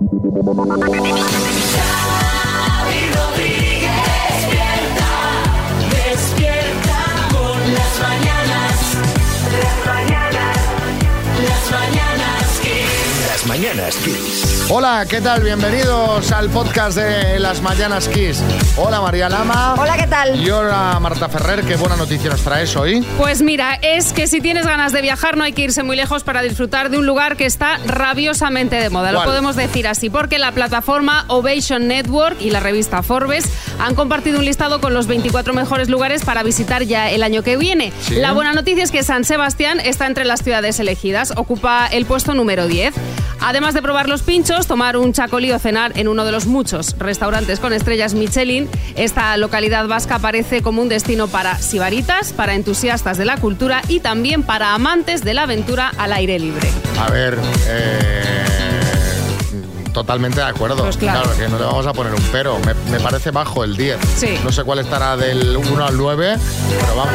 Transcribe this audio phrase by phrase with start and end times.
[0.00, 0.80] Xavi
[13.50, 14.66] mañanas Kiss.
[14.70, 15.42] Hola, ¿qué tal?
[15.42, 18.40] Bienvenidos al podcast de Las Mañanas Kiss.
[18.76, 19.74] Hola María Lama.
[19.76, 20.40] Hola, ¿qué tal?
[20.40, 23.04] Y hola Marta Ferrer, qué buena noticia nos traes hoy.
[23.18, 26.22] Pues mira, es que si tienes ganas de viajar no hay que irse muy lejos
[26.22, 29.10] para disfrutar de un lugar que está rabiosamente de moda.
[29.10, 33.46] Lo podemos decir así, porque la plataforma Ovation Network y la revista Forbes
[33.80, 37.56] han compartido un listado con los 24 mejores lugares para visitar ya el año que
[37.56, 37.92] viene.
[38.02, 38.14] Sí.
[38.14, 42.34] La buena noticia es que San Sebastián está entre las ciudades elegidas, ocupa el puesto
[42.34, 42.94] número 10.
[43.40, 46.96] Además de probar los pinchos, tomar un chacolí o cenar en uno de los muchos
[46.98, 53.18] restaurantes con estrellas Michelin, esta localidad vasca aparece como un destino para sibaritas, para entusiastas
[53.18, 56.68] de la cultura y también para amantes de la aventura al aire libre.
[56.98, 58.44] A ver, eh,
[59.92, 60.84] totalmente de acuerdo.
[60.84, 61.30] Pues claro.
[61.36, 62.58] que no le vamos a poner un pero.
[62.60, 63.98] Me, me parece bajo el 10.
[64.16, 64.38] Sí.
[64.44, 66.36] No sé cuál estará del 1 al 9,
[66.80, 67.14] pero vamos.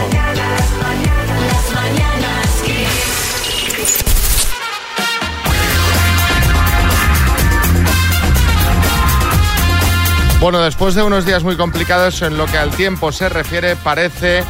[10.46, 14.44] Bueno, después de unos días muy complicados en lo que al tiempo se refiere, parece,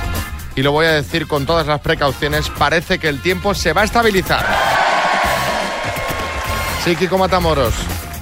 [0.54, 3.84] y lo voy a decir con todas las precauciones, parece que el tiempo se va
[3.84, 4.46] a estabilizar.
[6.84, 7.74] Sí, Kiko Matamoros.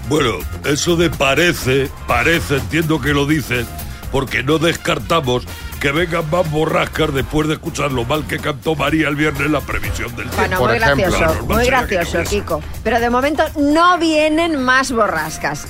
[0.08, 0.34] Bueno,
[0.66, 3.66] eso de parece, parece, entiendo que lo dices,
[4.12, 5.44] porque no descartamos
[5.84, 9.60] que vengan más borrascas después de escuchar lo mal que cantó María el viernes la
[9.60, 10.38] previsión del tiempo.
[10.38, 11.06] Bueno, Por muy ejemplo.
[11.12, 12.64] gracioso, muy gracioso, que- Kiko.
[12.86, 15.68] Pero de momento no vienen más borrascas.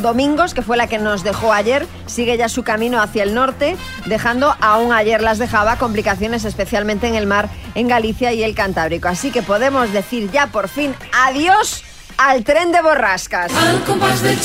[0.00, 3.76] Domingos, que fue la que nos dejó ayer, sigue ya su camino hacia el norte,
[4.06, 9.08] dejando, aún ayer las dejaba, complicaciones especialmente en el mar, en Galicia y el Cantábrico.
[9.08, 11.82] Así que podemos decir ya por fin adiós
[12.16, 13.50] al tren de borrascas.
[13.52, 14.38] Al compás del.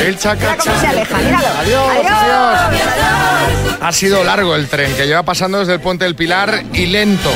[0.00, 1.46] El cómo se aleja, míralo.
[1.60, 2.60] Adiós, adiós.
[2.60, 3.72] adiós.
[3.82, 7.30] Ha sido largo el tren, que lleva pasando desde el Puente del Pilar y lento.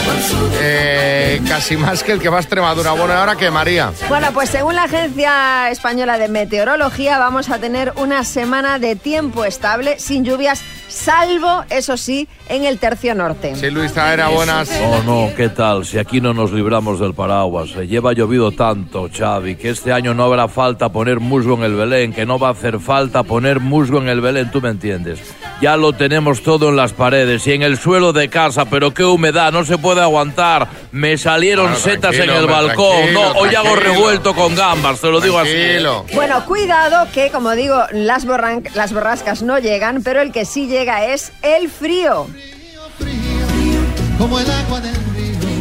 [0.61, 2.93] Eh, casi más que el que va a Extremadura.
[2.93, 3.91] Bueno, ahora que María.
[4.09, 9.45] Bueno, pues según la Agencia Española de Meteorología vamos a tener una semana de tiempo
[9.45, 13.57] estable, sin lluvias, salvo, eso sí, en el tercio norte.
[13.57, 14.71] Sí, Luis Taera, buenas.
[14.85, 15.85] Oh no, ¿qué tal?
[15.85, 17.71] Si aquí no nos libramos del paraguas.
[17.71, 21.75] Se lleva llovido tanto, Xavi, que este año no habrá falta poner musgo en el
[21.75, 25.21] Belén, que no va a hacer falta poner musgo en el Belén, tú me entiendes.
[25.61, 29.05] Ya lo tenemos todo en las paredes y en el suelo de casa, pero qué
[29.05, 30.69] humedad, no se puede aguantar.
[30.93, 33.13] Me salieron Bueno, setas en el balcón.
[33.13, 35.53] no, hoy hago revuelto con gambas, te lo digo así.
[35.53, 36.05] Tranquilo.
[36.15, 40.67] Bueno, cuidado que, como digo, las, borran- las borrascas no llegan, pero el que sí
[40.67, 42.27] llega es el frío.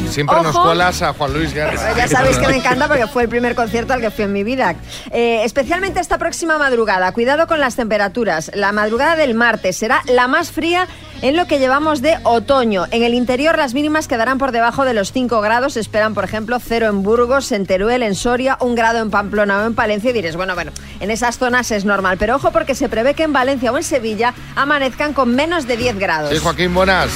[0.09, 0.65] Siempre nos Ojo.
[0.65, 1.93] cuelas a Juan Luis Guerra.
[1.95, 4.43] Ya sabéis que me encanta porque fue el primer concierto al que fui en mi
[4.43, 4.75] vida.
[5.11, 7.11] Eh, especialmente esta próxima madrugada.
[7.11, 8.51] Cuidado con las temperaturas.
[8.53, 10.87] La madrugada del martes será la más fría
[11.21, 12.85] en lo que llevamos de otoño.
[12.91, 15.73] En el interior las mínimas quedarán por debajo de los 5 grados.
[15.73, 19.59] Se Esperan, por ejemplo, cero en Burgos, en Teruel, en Soria, un grado en Pamplona
[19.59, 20.09] o en Palencia.
[20.09, 22.17] Y diréis, bueno, bueno, en esas zonas es normal.
[22.17, 25.77] Pero ojo porque se prevé que en Valencia o en Sevilla amanezcan con menos de
[25.77, 26.31] 10 grados.
[26.31, 27.11] Sí, Joaquín, buenas.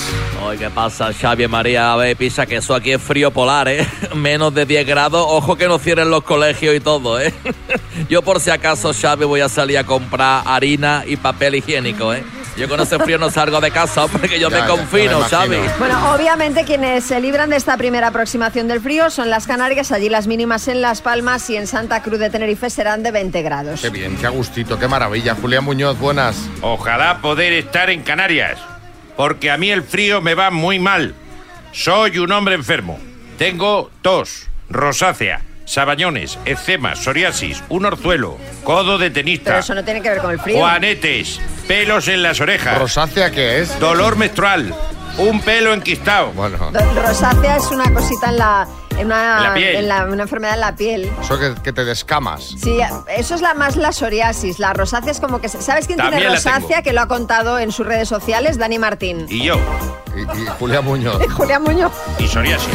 [0.45, 1.93] Oye, ¿qué pasa, Xavi María?
[1.93, 3.85] A ver, pisa que eso aquí es frío polar, ¿eh?
[4.15, 5.25] Menos de 10 grados.
[5.27, 7.33] Ojo que no cierren los colegios y todo, ¿eh?
[8.09, 12.23] Yo por si acaso, Xavi, voy a salir a comprar harina y papel higiénico, ¿eh?
[12.59, 15.63] Yo con ese frío no salgo de casa porque yo Ya, me ya, confino, imagino.
[15.79, 19.93] Bueno, obviamente quienes se libran de esta primera aproximación del frío son las Canarias.
[19.93, 23.41] Allí las mínimas en Las Palmas y en Santa Cruz de Tenerife serán de 20
[23.43, 23.81] grados.
[23.81, 25.35] Qué bien, qué agustito, qué maravilla.
[25.35, 26.49] Julián Muñoz, buenas.
[26.61, 28.59] Ojalá poder estar en Canarias,
[29.15, 31.15] porque a mí el frío me va muy mal.
[31.71, 32.99] Soy un hombre enfermo.
[33.37, 40.01] Tengo tos, rosácea, sabañones, eczema, psoriasis, un orzuelo, codo de tenista, Pero eso no tiene
[40.01, 40.57] que ver con el frío.
[40.57, 43.79] juanetes, pelos en las orejas, ¿Rosácea qué es?
[43.79, 44.73] dolor menstrual,
[45.19, 46.31] un pelo enquistado.
[46.31, 46.57] Bueno,
[46.95, 49.75] Rosácea es una cosita en la, en una, En la piel.
[49.75, 51.11] en la- una enfermedad en la piel.
[51.21, 52.55] eso que, que te descamas.
[52.61, 52.79] Sí,
[53.15, 54.57] eso es la más la psoriasis.
[54.57, 55.49] La rosácea es como que...
[55.49, 56.81] ¿Sabes quién tiene También rosácea?
[56.81, 59.27] Que lo ha contado en sus redes sociales, Dani Martín.
[59.29, 59.59] Y yo,
[60.17, 61.21] Y, y Julián Muñoz.
[61.35, 61.91] Julián Muñoz.
[62.17, 62.67] y psoriasis.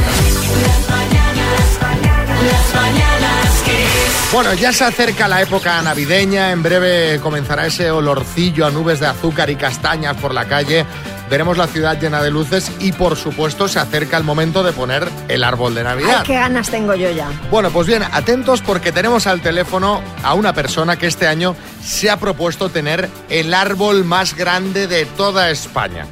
[2.44, 4.32] Las mañanas Kiss.
[4.32, 9.06] Bueno, ya se acerca la época navideña, en breve comenzará ese olorcillo a nubes de
[9.06, 10.84] azúcar y castañas por la calle,
[11.30, 15.08] veremos la ciudad llena de luces y por supuesto se acerca el momento de poner
[15.28, 16.22] el árbol de Ay, Navidad.
[16.24, 17.28] qué ganas tengo yo ya.
[17.50, 21.54] Bueno, pues bien, atentos porque tenemos al teléfono a una persona que este año
[21.84, 26.06] se ha propuesto tener el árbol más grande de toda España.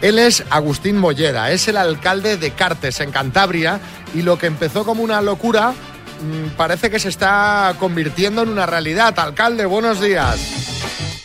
[0.00, 3.80] Él es Agustín Molleda, es el alcalde de Cartes, en Cantabria,
[4.14, 8.66] y lo que empezó como una locura mm, parece que se está convirtiendo en una
[8.66, 9.18] realidad.
[9.18, 10.66] Alcalde, buenos días.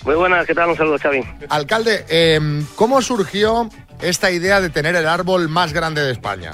[0.04, 0.70] Muy buenas, ¿qué tal?
[0.70, 1.24] Un saludo, Xavi.
[1.50, 2.40] Alcalde, eh,
[2.76, 3.70] ¿cómo surgió
[4.02, 6.52] esta idea de tener el árbol más grande de España?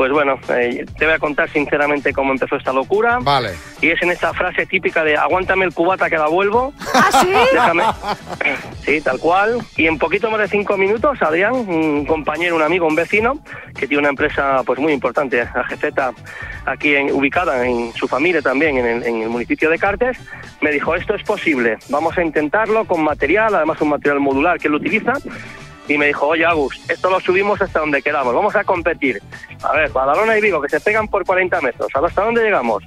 [0.00, 3.18] Pues bueno, eh, te voy a contar sinceramente cómo empezó esta locura.
[3.20, 3.50] Vale.
[3.82, 6.72] Y es en esta frase típica de aguántame el cubata que la vuelvo.
[6.94, 7.28] ¿Ah, sí?
[7.52, 7.82] Déjame.
[8.82, 9.58] Sí, tal cual.
[9.76, 13.38] Y en poquito más de cinco minutos, Adrián, un compañero, un amigo, un vecino,
[13.78, 15.84] que tiene una empresa pues muy importante, AGZ,
[16.64, 20.16] aquí en- ubicada en su familia también, en el, en el municipio de Cartes,
[20.62, 24.68] me dijo, esto es posible, vamos a intentarlo con material, además un material modular que
[24.68, 25.12] él utiliza.
[25.90, 29.20] Y me dijo, oye Agus, esto lo subimos hasta donde queramos, vamos a competir.
[29.60, 32.84] A ver, Badalona y Vigo, que se pegan por 40 metros, hasta dónde llegamos.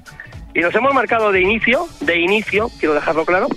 [0.54, 3.48] Y nos hemos marcado de inicio, de inicio, quiero dejarlo claro,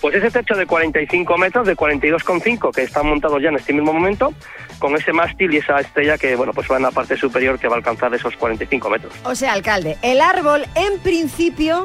[0.00, 3.92] pues ese techo de 45 metros, de 42,5 que están montados ya en este mismo
[3.92, 4.32] momento,
[4.78, 7.68] con ese mástil y esa estrella que, bueno, pues va en la parte superior que
[7.68, 9.12] va a alcanzar esos 45 metros.
[9.24, 11.84] O sea, alcalde, el árbol en principio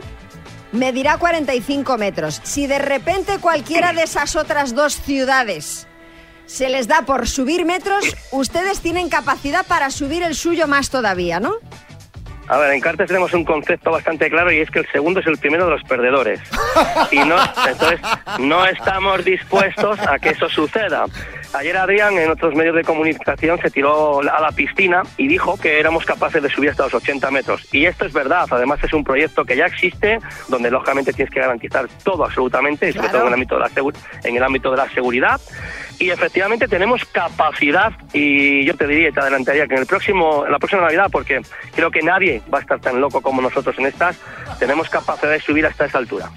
[0.72, 2.40] medirá 45 metros.
[2.44, 5.86] Si de repente cualquiera de esas otras dos ciudades
[6.50, 11.40] se les da por subir metros, ustedes tienen capacidad para subir el suyo más todavía,
[11.40, 11.54] ¿no?
[12.48, 15.28] A ver, en Cartes tenemos un concepto bastante claro y es que el segundo es
[15.28, 16.40] el primero de los perdedores.
[17.12, 17.38] Y no,
[17.68, 18.00] entonces
[18.40, 21.06] no estamos dispuestos a que eso suceda.
[21.52, 25.80] Ayer Adrián en otros medios de comunicación se tiró a la piscina y dijo que
[25.80, 27.68] éramos capaces de subir hasta los 80 metros.
[27.74, 31.40] Y esto es verdad, además es un proyecto que ya existe, donde lógicamente tienes que
[31.40, 33.20] garantizar todo absolutamente, y sobre Claro.
[33.20, 33.94] todo en el ámbito de la,
[34.24, 35.42] en el ámbito de la seguridad.
[35.98, 40.52] Y efectivamente tenemos capacidad y yo te diría, te adelantaría que en el próximo, en
[40.52, 41.42] la próxima Navidad, porque
[41.76, 44.18] creo que nadie va a estar tan loco como nosotros en estas,
[44.60, 46.30] tenemos capacidad de subir hasta esa altura.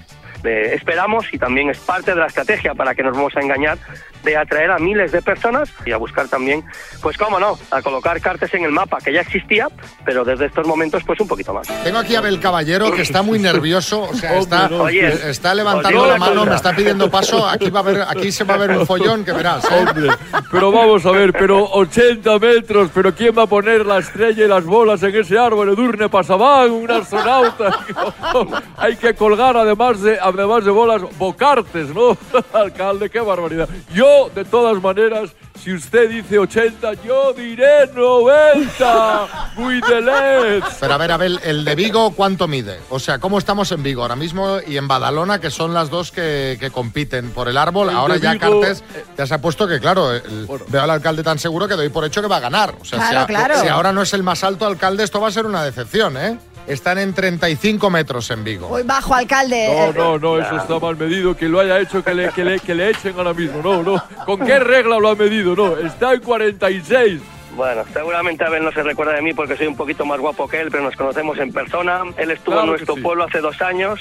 [0.43, 3.77] Eh, esperamos y también es parte de la estrategia para que nos vamos a engañar
[4.23, 6.63] de atraer a miles de personas y a buscar también,
[7.01, 9.67] pues cómo no, a colocar cartes en el mapa que ya existía,
[10.05, 11.67] pero desde estos momentos pues un poquito más.
[11.83, 14.67] Tengo aquí a Abel Caballero que está muy nervioso, o sea, está.
[14.67, 16.49] Oye, está levantando la mano, cosa.
[16.49, 17.47] me está pidiendo paso.
[17.47, 19.65] Aquí va a haber, aquí se va a ver un follón que verás.
[19.65, 19.75] ¿eh?
[19.75, 20.09] Hombre,
[20.51, 24.47] pero vamos a ver, pero 80 metros, pero ¿quién va a poner la estrella y
[24.47, 25.69] las bolas en ese árbol?
[25.69, 27.79] Edurne Pasaban, un astronauta.
[28.77, 32.17] Hay que colgar además de, además de bolas, bocartes, ¿no?
[32.53, 33.69] Alcalde, qué barbaridad.
[33.93, 35.31] Yo, de todas maneras,
[35.61, 39.51] si usted dice 80, yo diré 90.
[39.57, 40.63] Muy de LED.
[40.79, 42.79] Pero a ver, Abel, el de Vigo, ¿cuánto mide?
[42.89, 46.11] O sea, ¿cómo estamos en Vigo ahora mismo y en Badalona, que son las dos
[46.11, 47.89] que, que compiten por el árbol?
[47.89, 48.83] El ahora ya Vigo, Cartes
[49.17, 52.05] ya se ha puesto que, claro, el- veo al alcalde tan seguro que doy por
[52.05, 52.75] hecho que va a ganar.
[52.81, 53.61] O sea, si, Claro, a- claro.
[53.61, 56.37] si ahora no es el más alto alcalde, esto va a ser una decepción, ¿eh?
[56.67, 58.67] Están en 35 metros en Vigo.
[58.69, 59.91] Voy bajo, alcalde.
[59.95, 61.35] No, no, no, eso está mal medido.
[61.35, 63.61] Que lo haya hecho, que le, que le, que le echen ahora mismo.
[63.61, 64.03] No, no.
[64.25, 65.55] ¿Con qué regla lo ha medido?
[65.55, 67.21] No, está en 46.
[67.55, 70.61] Bueno, seguramente Abel no se recuerda de mí porque soy un poquito más guapo que
[70.61, 72.01] él, pero nos conocemos en persona.
[72.17, 73.01] Él estuvo Claro en nuestro sí.
[73.01, 73.99] pueblo hace dos años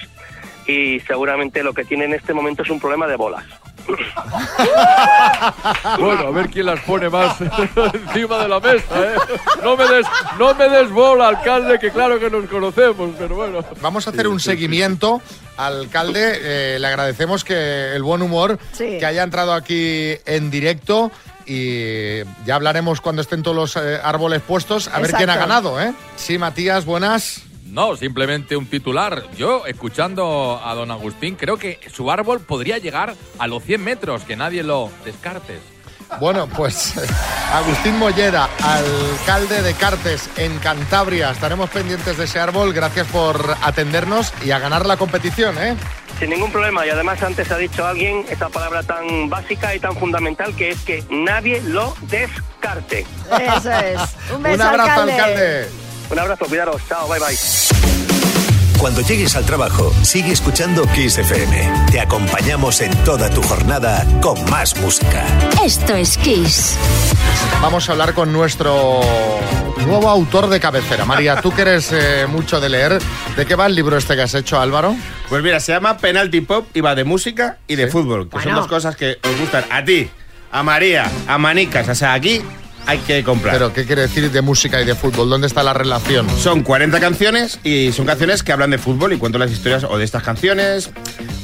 [0.67, 3.45] y seguramente lo que tiene en este momento es un problema de bolas.
[5.99, 7.37] Bueno, a ver quién las pone más
[7.95, 9.15] encima de la mesa, ¿eh?
[9.63, 10.07] No me des,
[10.39, 13.65] no me des bola, alcalde, que claro que nos conocemos, pero bueno.
[13.81, 15.21] Vamos a hacer un seguimiento.
[15.57, 16.39] Alcalde,
[16.75, 18.99] eh, le agradecemos que el buen humor, Sí.
[18.99, 21.11] que haya entrado aquí en directo
[21.45, 25.81] y ya hablaremos cuando estén todos los eh, árboles puestos, a ver quién ha ganado,
[25.81, 25.93] ¿eh?
[26.17, 27.43] Sí, Matías, buenas.
[27.73, 29.23] No, simplemente un titular.
[29.39, 34.25] Yo, escuchando a don Agustín, creo que su árbol podría llegar a los 100 metros,
[34.25, 35.59] que nadie lo descartes.
[36.21, 36.93] Bueno, pues
[37.55, 41.31] Agustín Mollera, alcalde de Cartes en Cantabria.
[41.31, 42.75] Estaremos pendientes de ese árbol.
[42.75, 45.75] Gracias por atendernos y a ganar la competición, ¿eh?
[46.19, 46.87] Sin ningún problema.
[46.87, 50.81] Y además antes ha dicho alguien esa palabra tan básica y tan fundamental que es
[50.83, 53.07] que nadie lo descarte.
[53.31, 54.01] Eso es.
[54.35, 55.13] Un beso, Un abrazo, alcalde.
[55.15, 55.82] alcalde.
[56.13, 56.83] Un abrazo, cuidaros.
[56.87, 57.35] Chao, bye bye.
[58.79, 61.87] Cuando llegues al trabajo, sigue escuchando Kiss FM.
[61.91, 65.25] Te acompañamos en toda tu jornada con más música.
[65.65, 66.77] Esto es Kiss.
[67.63, 69.01] Vamos a hablar con nuestro
[69.87, 71.07] nuevo autor de cabecera.
[71.07, 72.99] María, tú que eres eh, mucho de leer,
[73.35, 74.95] ¿de qué va el libro este que has hecho, Álvaro?
[75.31, 78.55] Pues mira, se llama Penalty Pop y va de música y de fútbol, que son
[78.55, 80.11] dos cosas que os gustan a ti,
[80.51, 81.89] a María, a Manicas.
[81.89, 82.43] O sea, aquí
[82.87, 83.55] hay que comprar.
[83.55, 85.29] Pero, ¿qué quiere decir de música y de fútbol?
[85.31, 86.27] ¿Dónde está la relación?
[86.39, 89.97] Son 40 canciones y son canciones que hablan de fútbol y cuento las historias o
[89.99, 90.91] de estas canciones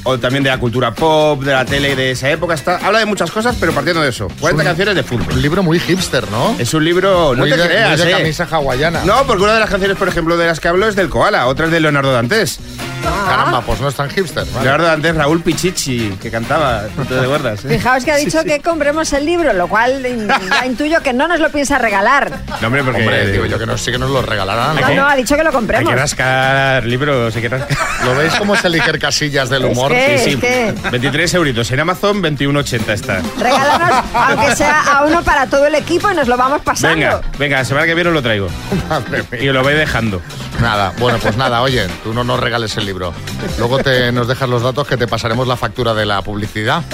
[0.04, 2.54] o también de la cultura pop, de la tele de esa época.
[2.54, 4.28] Está, habla de muchas cosas, pero partiendo de eso.
[4.40, 5.32] 40 canciones de fútbol.
[5.34, 6.56] Un libro muy hipster, ¿no?
[6.58, 8.12] Es un libro, no te de- muy creas, de eh.
[8.16, 9.04] camisa hawaiana.
[9.04, 11.46] No, porque una de las canciones, por ejemplo, de las que hablo es del Koala,
[11.46, 12.58] otra es de Leonardo Dantes.
[13.02, 14.44] Caramba, pues no es tan hipster.
[14.46, 14.64] vale.
[14.64, 17.64] Leonardo Dantes, Raúl Pichichi, que cantaba, ¿no te acuerdas?
[17.64, 17.68] eh?
[17.76, 18.46] Fijaos que ha dicho sí.
[18.48, 20.02] que compremos el libro, lo cual
[20.50, 22.30] ya intuyo que no nos lo piensa regalar.
[22.60, 23.02] No, hombre, porque...
[23.02, 24.76] Hombre, digo yo que no, sí que nos lo regalarán.
[24.80, 25.90] No, no, ha dicho que lo Hay compremos.
[25.92, 27.78] que rascar libros, hay que rascar.
[28.04, 29.92] ¿Lo veis como es el Iker Casillas del Es humor?
[29.92, 30.30] que- Sí, sí.
[30.34, 31.70] es que 23 euritos.
[31.70, 33.20] En Amazon, 21,80 está.
[33.38, 36.96] regálanos, aunque sea a uno para todo el equipo y nos lo vamos pasando.
[36.96, 38.48] Venga, venga, la semana que viene os lo traigo.
[38.88, 39.40] Madre mía.
[39.42, 40.20] Y lo vais dejando.
[40.60, 43.12] Nada, bueno, pues nada, oye, tú no nos regales el libro.
[43.58, 46.82] Luego te, nos dejas los datos que te pasaremos la factura de la publicidad.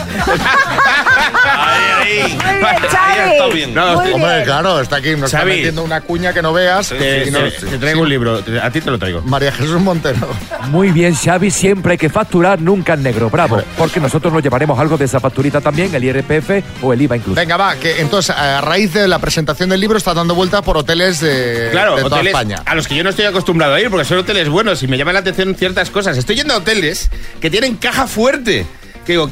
[2.21, 2.54] Ahí, ahí.
[2.54, 3.30] Muy bien, Ahí Xavi.
[3.33, 3.75] está bien.
[3.75, 4.44] No, Muy Hombre, bien.
[4.44, 6.88] claro, está aquí, nos está metiendo una cuña que no veas.
[6.88, 8.42] Te, y nos- te- te traigo un libro.
[8.62, 9.23] A ti te lo traigo.
[9.23, 10.28] María Jesús Montero.
[10.68, 13.62] Muy bien, Xavi, siempre hay que facturar, nunca en negro, bravo.
[13.76, 17.37] Porque nosotros nos llevaremos algo de esa facturita también, el IRPF o el IVA incluso.
[17.40, 20.76] Venga, va, que entonces a raíz de la presentación del libro está dando vuelta por
[20.76, 22.62] hoteles de, Claro, de toda hoteles España.
[22.64, 24.97] a los que yo no estoy acostumbrado a ir porque son hoteles buenos y me
[24.99, 26.16] llaman la atención ciertas cosas.
[26.16, 28.66] Estoy yendo a hoteles que tienen caja fuerte.
[29.04, 29.30] Que digo,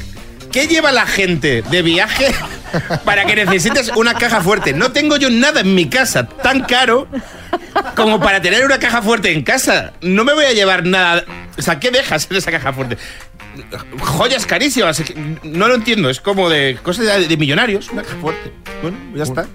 [0.52, 2.26] ¿qué lleva la gente de viaje
[3.04, 4.72] para que necesites una caja fuerte?
[4.72, 7.08] No tengo yo nada en mi casa tan caro
[7.96, 9.92] como para tener una caja fuerte en casa.
[10.02, 11.24] No me voy a llevar nada.
[11.58, 12.98] O sea, ¿qué dejas en esa caja fuerte?
[14.00, 15.02] Joyas carísimas.
[15.42, 16.08] No lo entiendo.
[16.10, 17.90] Es como de cosas de, de millonarios.
[17.90, 18.52] Una caja fuerte.
[18.82, 19.46] Bueno, ya está.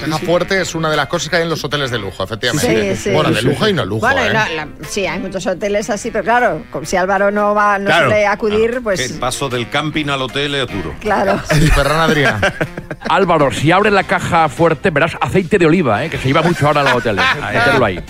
[0.00, 2.96] Caja fuerte es una de las cosas que hay en los hoteles de lujo, efectivamente.
[2.96, 3.10] Sí, sí.
[3.10, 4.32] Bueno, de lujo y no lujo, Bueno, ¿eh?
[4.32, 8.08] la- sí, hay muchos hoteles así, pero claro, si Álvaro no va, no Claro.
[8.10, 10.94] suele acudir, pues El paso del camping al hotel es duro.
[11.00, 11.38] claro.
[11.74, 12.38] Ferran Adrià.
[13.08, 16.10] Álvaro, si abres la caja fuerte, verás aceite de oliva, ¿eh?
[16.10, 17.24] que se lleva mucho ahora a los hoteles.
[17.54, 18.00] Mételo ahí.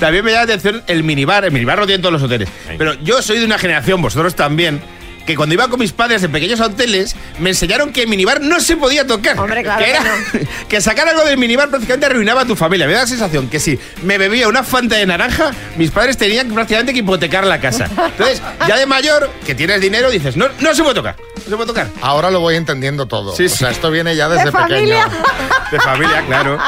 [0.00, 1.44] También me llama la atención el minibar.
[1.44, 2.48] El minibar lo tienen todos los hoteles.
[2.78, 4.80] Pero yo soy de una generación, vosotros también,
[5.26, 8.60] que cuando iba con mis padres de pequeños hoteles, me enseñaron que el minibar no
[8.60, 9.38] se podía tocar.
[9.38, 12.86] Hombre, claro que, que era- que sacar algo del minibar prácticamente arruinaba a tu familia.
[12.86, 16.48] Me da la sensación que si me bebía una fanta de naranja, mis padres tenían
[16.52, 17.88] prácticamente que hipotecar la casa.
[17.88, 21.16] Entonces, ya de mayor, que tienes dinero, dices, no, no se puede tocar.
[21.36, 21.88] No se puede tocar.
[22.02, 23.34] Ahora lo voy entendiendo todo.
[23.34, 23.74] Sí, O sea, sí.
[23.74, 24.68] esto viene ya desde ¿De pequeño.
[24.68, 25.08] familia?
[25.70, 26.58] De familia, claro.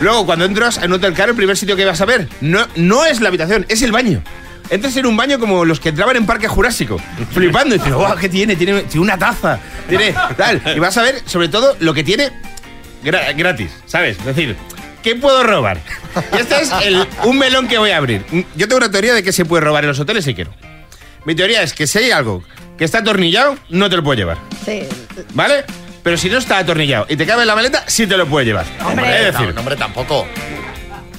[0.00, 2.66] Luego, cuando entras en un hotel caro, el primer sitio que vas a ver no,
[2.76, 4.22] no es la habitación, es el baño.
[4.70, 6.96] Entras en un baño como los que entraban en Parque Jurásico,
[7.32, 8.54] flipando y dices, wow, ¿qué tiene?
[8.56, 8.82] tiene?
[8.82, 9.58] Tiene una taza,
[9.88, 10.62] tiene tal.
[10.76, 12.30] Y vas a ver, sobre todo, lo que tiene
[13.04, 14.16] gra- gratis, ¿sabes?
[14.20, 14.56] Es decir,
[15.02, 15.78] ¿qué puedo robar?
[16.32, 18.24] Y este es el- un melón que voy a abrir.
[18.54, 20.52] Yo tengo una teoría de que se puede robar en los hoteles si quiero.
[21.24, 22.44] Mi teoría es que si hay algo
[22.78, 24.38] que está atornillado, no te lo puedo llevar.
[24.64, 24.82] Sí.
[25.34, 25.64] ¿Vale?
[26.04, 28.46] Pero si no está atornillado y te cabe en la maleta, sí te lo puedes
[28.46, 28.64] llevar.
[28.84, 29.18] Hombre.
[29.28, 30.26] es decir, No, hombre, tampoco.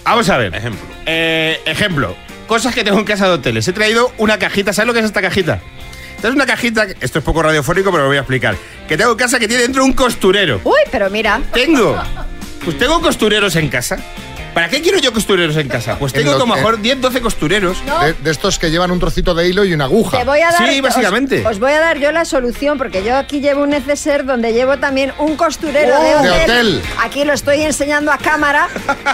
[0.06, 0.56] vamos a ver.
[0.56, 0.82] Ejemplo.
[1.06, 2.16] Eh, ejemplo.
[2.52, 3.66] Cosas que tengo en casa de hoteles.
[3.66, 4.74] He traído una cajita.
[4.74, 5.62] ¿Sabes lo que es esta cajita?
[6.18, 8.58] Esta es una cajita, esto es poco radiofónico, pero lo voy a explicar.
[8.90, 10.60] Que tengo en casa que tiene dentro un costurero.
[10.66, 11.40] Uy, pero mira.
[11.54, 11.98] Tengo.
[12.66, 14.00] Pues tengo costureros en casa.
[14.54, 15.98] ¿Para qué quiero yo costureros en casa?
[15.98, 17.78] Pues En tengo como a que- lo mejor 10, 12 costureros.
[18.04, 20.18] De, de estos que llevan un trocito de hilo y una aguja.
[20.20, 21.42] Te voy a dar, Sí, básicamente.
[21.46, 24.54] Os, os voy a dar yo la solución porque yo aquí llevo un neceser donde
[24.54, 26.42] llevo también un costurero Oh, de, de hotel.
[26.44, 26.82] hotel.
[27.02, 28.68] Aquí lo estoy enseñando a cámara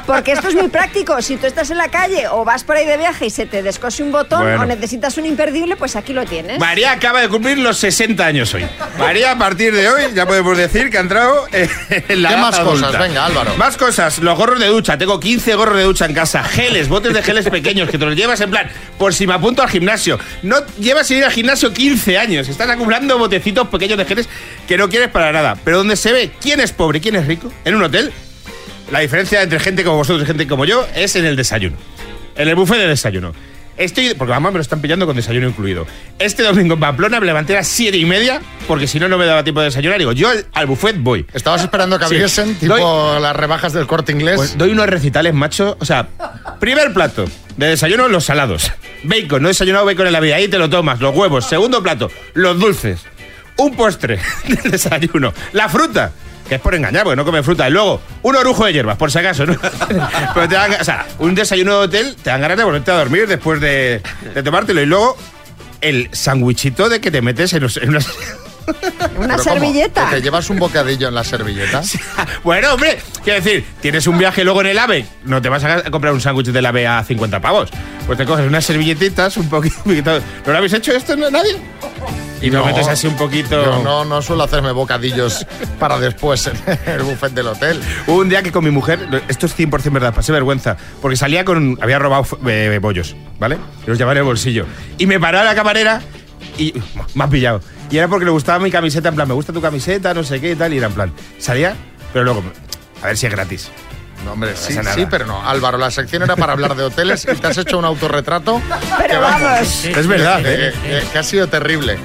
[0.06, 1.22] porque esto es muy práctico.
[1.22, 3.62] Si tú estás en la calle o vas por ahí de viaje y se te
[3.64, 4.62] descose un botón Bueno.
[4.62, 6.60] o necesitas un imperdible, pues aquí lo tienes.
[6.60, 8.66] María acaba de cumplir los 60 años hoy.
[8.98, 12.60] María, a partir de hoy, ya podemos decir que ha entrado en la ¿Qué más
[12.60, 12.98] cosas?
[12.98, 13.56] Venga, Álvaro.
[13.58, 14.20] Más cosas.
[14.20, 14.98] Los gorros de ducha.
[14.98, 16.42] Tengo 15 gorros de ducha en casa.
[16.42, 19.62] Geles, botes de geles pequeños que te los llevas en plan, por si me apunto
[19.62, 20.18] al gimnasio.
[20.42, 22.48] No llevas sin ir al gimnasio 15 años.
[22.48, 24.30] Estás acumulando botecitos pequeños de geles
[24.70, 25.58] que no quieres para nada.
[25.66, 28.14] Pero donde se ve quién es pobre y quién es rico, en un hotel,
[28.90, 31.76] la diferencia entre gente como vosotros y gente como yo es en el desayuno.
[32.38, 33.34] En el buffet de desayuno.
[33.78, 35.86] Estoy, porque mamá me lo están pillando con desayuno incluido.
[36.18, 39.18] Este domingo en Pamplona me levanté a las 7 y media, porque si no, no
[39.20, 40.00] me daba tiempo de desayunar.
[40.00, 41.26] Digo, yo al, buffet voy.
[41.34, 42.16] Estabas esperando que Sí.
[42.16, 44.36] abriesen, tipo Doy- las rebajas del corte inglés.
[44.38, 45.78] Pues doy unos recitales, macho.
[45.80, 46.08] O sea,
[46.60, 48.72] primer plato de desayuno, los salados.
[49.04, 50.36] Bacon, no he desayunado bacon en la vida.
[50.38, 51.46] Ahí te lo tomas, los huevos.
[51.48, 53.02] Segundo plato, los dulces.
[53.58, 55.34] Un postre de desayuno.
[55.54, 56.12] La fruta.
[56.48, 57.68] Que es por engañar, porque no come fruta.
[57.68, 59.56] Y luego, un orujo de hierbas, por si acaso, ¿no?
[60.34, 62.96] Pero te dan, o sea, un desayuno de hotel te dan ganas de volverte a
[62.96, 64.02] dormir después de,
[64.34, 64.82] de tomártelo.
[64.82, 65.18] Y luego,
[65.82, 68.00] el sandwichito de que te metes en, en una...
[69.18, 70.10] Una servilleta.
[70.10, 71.82] ¿Que ¿Te llevas un bocadillo en la servilleta?
[72.44, 75.84] Bueno, hombre, quiero decir, tienes un viaje luego en el AVE, no te vas a
[75.90, 77.70] comprar un sándwich del AVE a 50 pavos.
[78.06, 79.76] Pues te coges unas servilletitas, un poquito.
[79.78, 81.56] un poquito- ¿No lo habéis hecho esto no, nadie?
[82.42, 83.64] Y lo No, metes así un poquito.
[83.64, 85.46] Yo no, no suelo hacerme bocadillos
[85.80, 87.82] para después en el buffet del hotel.
[88.06, 91.44] Hubo un día que con mi mujer, esto es 100% verdad, pasé vergüenza, porque salía
[91.46, 91.78] con.
[91.82, 93.58] había robado eh, bollos, ¿vale?
[93.86, 94.66] Y los llevaba en el bolsillo.
[94.98, 96.02] Y me paró la camarera
[96.58, 96.74] Y
[97.16, 97.62] me ha pillado.
[97.90, 100.40] Y era porque le gustaba mi camiseta, en plan, me gusta tu camiseta, no sé
[100.42, 100.74] qué y tal.
[100.74, 101.76] Y era en plan, salía,
[102.14, 102.44] pero luego,
[103.02, 103.70] a ver si es gratis.
[104.26, 105.48] No, hombre, No sí, sí, pero no.
[105.48, 108.62] Álvaro, la sección era para hablar de hoteles y te has hecho un autorretrato.
[108.98, 109.86] Pero que vamos.
[109.86, 110.74] Es verdad, que, ¿eh?
[110.84, 111.98] que- que ha sido terrible.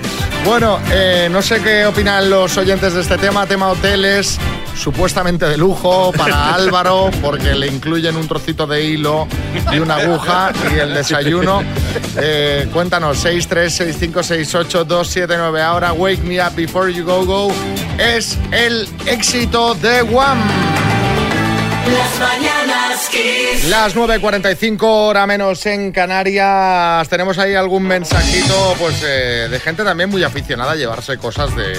[0.45, 4.41] Bueno, eh, no sé qué opinan los oyentes de este tema, tema hoteles,
[4.77, 9.29] supuestamente de lujo para Álvaro, porque le incluyen un trocito de hilo
[9.73, 11.63] y una aguja y el desayuno.
[12.17, 15.61] Eh, cuéntanos, 636568279.
[15.61, 17.53] Ahora, Wake Me Up Before You Go Go
[17.99, 20.41] es el éxito de One.
[21.91, 23.69] Las mañanas Kiss.
[23.69, 27.09] Las 9.45 hora menos en Canarias.
[27.09, 31.77] Tenemos ahí algún mensajito pues eh, de gente también muy aficionada a llevarse cosas de,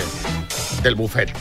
[0.83, 1.31] del buffet.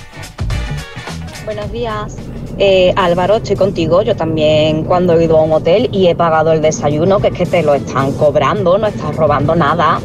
[1.45, 2.17] Buenos días.
[2.59, 4.03] Eh, Álvaro, estoy contigo.
[4.03, 7.35] Yo también cuando he ido a un hotel y he pagado el desayuno, que es
[7.35, 10.01] que te lo están cobrando, no estás robando nada.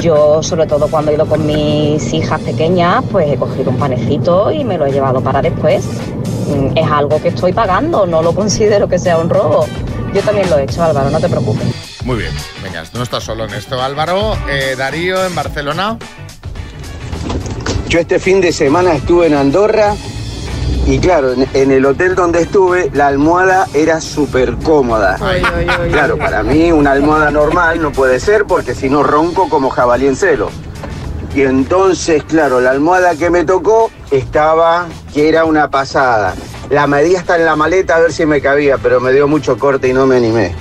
[0.00, 4.50] Yo, sobre todo cuando he ido con mis hijas pequeñas, pues he cogido un panecito
[4.50, 5.84] y me lo he llevado para después.
[6.74, 9.66] Es algo que estoy pagando, no lo considero que sea un robo.
[10.14, 11.66] Yo también lo he hecho, Álvaro, no te preocupes.
[12.04, 12.32] Muy bien.
[12.62, 14.36] Venga, no estás solo en esto, Álvaro.
[14.48, 15.98] Eh, Darío, en Barcelona.
[17.88, 19.94] Yo este fin de semana estuve en Andorra
[20.86, 25.18] y claro, en, en el hotel donde estuve la almohada era súper cómoda.
[25.90, 30.06] Claro, para mí una almohada normal no puede ser porque si no ronco como jabalí
[30.06, 30.50] en celo.
[31.34, 36.34] Y entonces, claro, la almohada que me tocó estaba que era una pasada.
[36.70, 39.58] La medí hasta en la maleta a ver si me cabía, pero me dio mucho
[39.58, 40.54] corte y no me animé.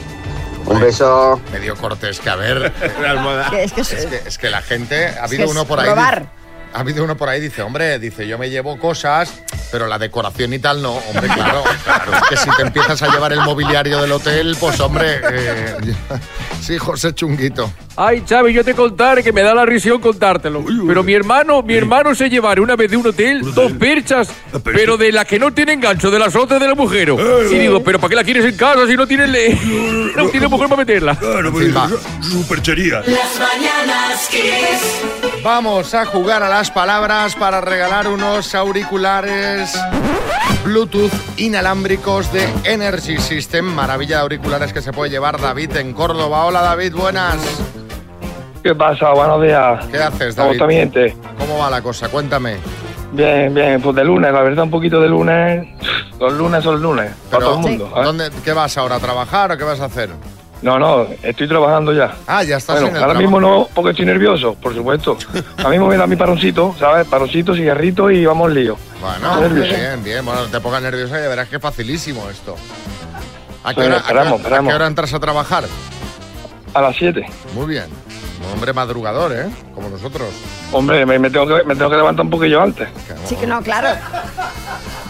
[0.65, 1.41] Un beso.
[1.51, 2.71] Medio cortes, que a ver.
[3.53, 5.07] Es que es, que, es que la gente.
[5.07, 5.89] Ha habido es uno por ahí.
[5.89, 6.38] robar.
[6.73, 10.53] Ha habido uno por ahí, dice, hombre, dice, yo me llevo cosas, pero la decoración
[10.53, 10.93] y tal no.
[10.93, 12.11] Hombre, claro, claro.
[12.13, 15.19] Es que si te empiezas a llevar el mobiliario del hotel, pues hombre.
[15.31, 15.75] eh,
[16.61, 17.71] sí, José Chunguito.
[17.95, 20.63] Ay, Xavi, yo te contaré que me da la risión contártelo.
[20.87, 24.29] Pero mi hermano, mi hermano se llevaron una vez de un hotel dos perchas,
[24.63, 27.17] pero de las que no tienen gancho, de las otras del agujero.
[27.51, 29.53] Y digo, pero ¿para qué la quieres en casa si no tienes le...
[30.15, 31.15] no tienes mujer para meterla?
[31.15, 31.73] Claro, pues,
[32.21, 33.01] superchería.
[33.05, 34.29] Las mañanas.
[35.43, 39.81] Vamos a jugar a las palabras para regalar unos auriculares
[40.65, 43.63] Bluetooth inalámbricos de Energy System.
[43.63, 46.43] Maravilla de auriculares que se puede llevar David en Córdoba.
[46.43, 47.37] Hola David, buenas.
[48.61, 49.11] ¿Qué pasa?
[49.11, 49.85] Buenos días.
[49.85, 50.75] ¿Qué haces, ¿Cómo David?
[50.75, 51.15] gente?
[51.37, 52.09] ¿Cómo va la cosa?
[52.09, 52.57] Cuéntame.
[53.13, 55.65] Bien, bien, pues de lunes, la verdad un poquito de lunes.
[56.19, 57.89] Los lunes son lunes, para todo el mundo.
[57.89, 58.05] ¿sabes?
[58.05, 60.09] ¿dónde, ¿Qué vas ahora a trabajar o qué vas a hacer?
[60.61, 62.13] No, no, estoy trabajando ya.
[62.27, 63.21] Ah, ya estás Bueno, en el ahora trabajo.
[63.21, 65.17] mismo no, porque estoy nervioso, por supuesto.
[65.57, 67.07] Ahora mismo me da mi paroncito, ¿sabes?
[67.07, 68.77] Paroncito, cigarrito y vamos al lío.
[68.99, 69.73] Bueno, nervioso.
[69.73, 70.25] bien, bien.
[70.25, 72.55] Bueno, no te pongas nerviosa y verás que es facilísimo esto.
[73.63, 74.69] ¿A qué, Bueno, hora, a qué hora- esperamos, a esperamos.
[74.69, 75.63] qué hora entras a trabajar?
[76.73, 77.25] A las 7.
[77.53, 77.85] Muy bien.
[78.45, 79.47] Un hombre madrugador, ¿eh?
[79.73, 80.27] Como nosotros.
[80.73, 82.87] Hombre, me, me tengo que, me tengo que levantar un poquillo antes.
[83.25, 83.89] Sí que no, claro.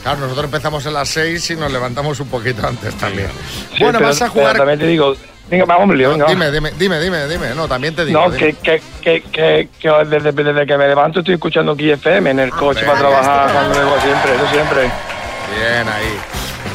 [0.04, 3.28] Claro, nosotros empezamos a las 6 y nos levantamos un poquito antes también.
[3.76, 4.58] Sí, bueno, pero- vas a pero jugar.
[4.58, 5.16] También te digo,
[5.50, 6.26] venga, vamos lío, venga.
[6.28, 7.56] Dime, dime, dime, dime, dime.
[7.56, 8.20] No, también te digo.
[8.20, 12.30] No, que, que, que, que, que desde, desde que me levanto estoy escuchando aquí FM
[12.30, 14.82] en el coche para trabajar cuando vengo siempre, eso siempre.
[14.84, 16.18] Bien, ahí.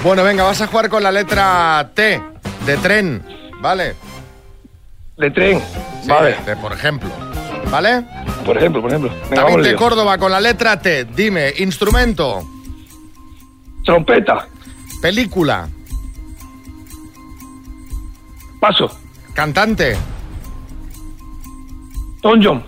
[0.02, 2.20] Bueno, venga, vas a jugar con la letra T
[2.66, 3.22] de tren,
[3.60, 3.94] ¿vale?
[5.16, 5.62] De tren,
[6.02, 6.36] Sí, vale.
[6.44, 7.08] de- por ejemplo.
[7.70, 8.04] ¿Vale?
[8.44, 9.10] Por ejemplo, por ejemplo.
[9.30, 9.74] Venga, al de.
[9.74, 11.06] Córdoba con la letra T.
[11.06, 12.42] Dime, instrumento.
[13.84, 14.46] Trompeta.
[15.00, 15.68] Película.
[18.64, 18.88] Paso.
[19.34, 19.94] Cantante.
[22.22, 22.64] Don John.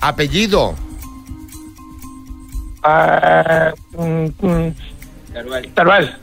[0.00, 0.74] Apellido.
[2.82, 4.74] Ah, mm, mm,
[5.76, 6.16] Teruel.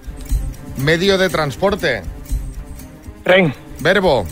[0.76, 2.04] Medio de transporte.
[3.24, 3.54] Tren.
[3.80, 4.26] Verbo.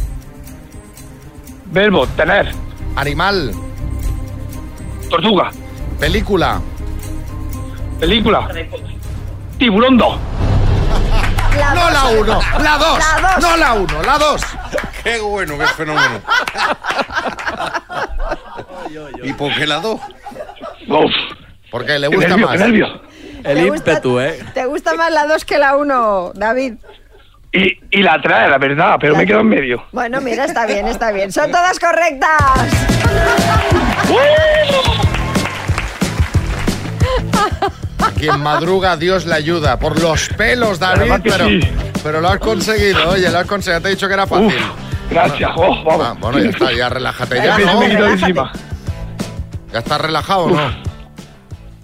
[1.71, 2.51] Verbo, tener.
[2.97, 3.53] Animal.
[5.09, 5.49] Tortuga.
[5.97, 6.59] Película.
[8.01, 8.49] Película.
[9.57, 10.19] Tiburón 2.
[11.75, 12.99] no la uno, la dos.
[12.99, 13.41] La dos.
[13.41, 14.41] No la uno, la dos.
[15.07, 16.21] Qué bueno, qué fenómeno.
[19.23, 20.01] ¿Y por qué la dos?
[20.89, 21.11] Uf.
[21.71, 22.57] Porque le gusta nervio, más.
[22.57, 23.01] qué nervio.
[23.43, 24.43] ¿Te El gusta- ímpetu, ¿eh?
[24.53, 26.73] ¿Te gusta más la 2 que la 1, David?
[27.53, 29.85] Y, y la trae, la verdad, pero me quedo en medio.
[29.93, 31.31] Bueno, mira, está bien, está bien.
[31.31, 32.41] Son todas correctas.
[37.99, 39.79] A quien madruga, Dios le ayuda.
[39.79, 41.59] Por los pelos, David, pero, sí.
[42.03, 43.09] pero lo has conseguido.
[43.11, 43.81] Oye, lo has conseguido.
[43.81, 44.53] Te he dicho que era fácil.
[45.09, 46.07] Gracias, oh, vamos.
[46.07, 47.79] Ah, bueno, ya está, ya relájate ya, ¿no?
[47.79, 48.51] me encima.
[49.71, 50.87] ¿Ya estás relajado o no?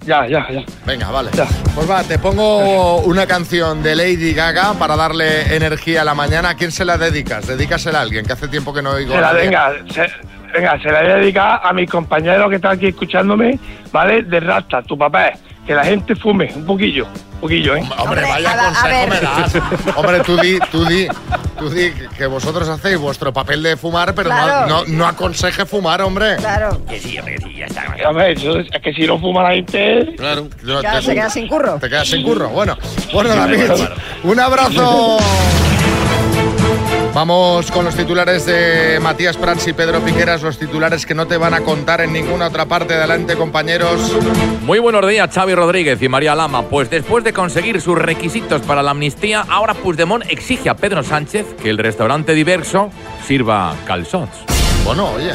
[0.06, 0.62] Ya, ya, ya.
[0.84, 1.30] Venga, vale.
[1.32, 1.46] Ya.
[1.74, 6.50] Pues va, te pongo una canción de Lady Gaga para darle energía a la mañana.
[6.50, 7.46] ¿A quién se la dedicas?
[7.46, 10.06] Dedícasela a alguien, que hace tiempo que no oigo Se la venga, se,
[10.52, 13.58] venga, se la voy a dedicar a mis compañeros que están aquí escuchándome,
[13.92, 14.22] ¿vale?
[14.22, 17.82] De Rasta, tu papá es que la gente fume un poquillo, un poquillo, ¿eh?
[17.98, 19.08] Hombre, vaya a- a consejo ver.
[19.08, 19.54] me das.
[19.96, 21.06] Hombre, tú di, tú di,
[21.58, 24.66] tú di que vosotros hacéis vuestro papel de fumar, pero no- Claro.
[24.68, 26.36] no, no, aconseje fumar, hombre.
[26.36, 26.84] Claro.
[26.86, 27.84] Que sí, hombre, que sí, ya está.
[28.08, 30.14] Hombre, eso es es que si no fuma la gente...
[30.16, 30.48] Claro.
[30.64, 31.78] Yo- Claro, te- se queda sin curro.
[31.80, 32.48] Te quedas sin curro.
[32.50, 32.76] Bueno,
[33.12, 33.60] bueno, David,
[34.24, 35.18] un abrazo.
[37.14, 41.36] Vamos con los titulares de Matías Prats y Pedro Piqueras, los titulares que no te
[41.36, 42.94] van a contar en ninguna otra parte.
[42.94, 44.12] Adelante, compañeros.
[44.62, 46.62] Muy buenos días, Xavi Rodríguez y María Lama.
[46.62, 51.54] Pues después de conseguir sus requisitos para la amnistía, ahora Puigdemont exige a Pedro Sánchez
[51.62, 52.90] que el restaurante diverso
[53.24, 54.38] sirva calzots.
[54.84, 55.30] Bueno, oye,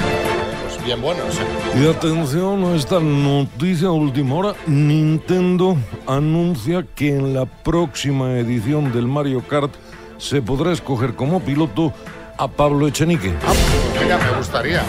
[0.67, 1.39] pues bien buenos.
[1.81, 4.53] Y atención a esta noticia de última hora.
[4.67, 9.71] Nintendo anuncia que en la próxima edición del Mario Kart
[10.19, 11.91] se podrá escoger como piloto
[12.37, 13.33] a Pablo Echenique.
[14.01, 14.83] Mira, me gustaría.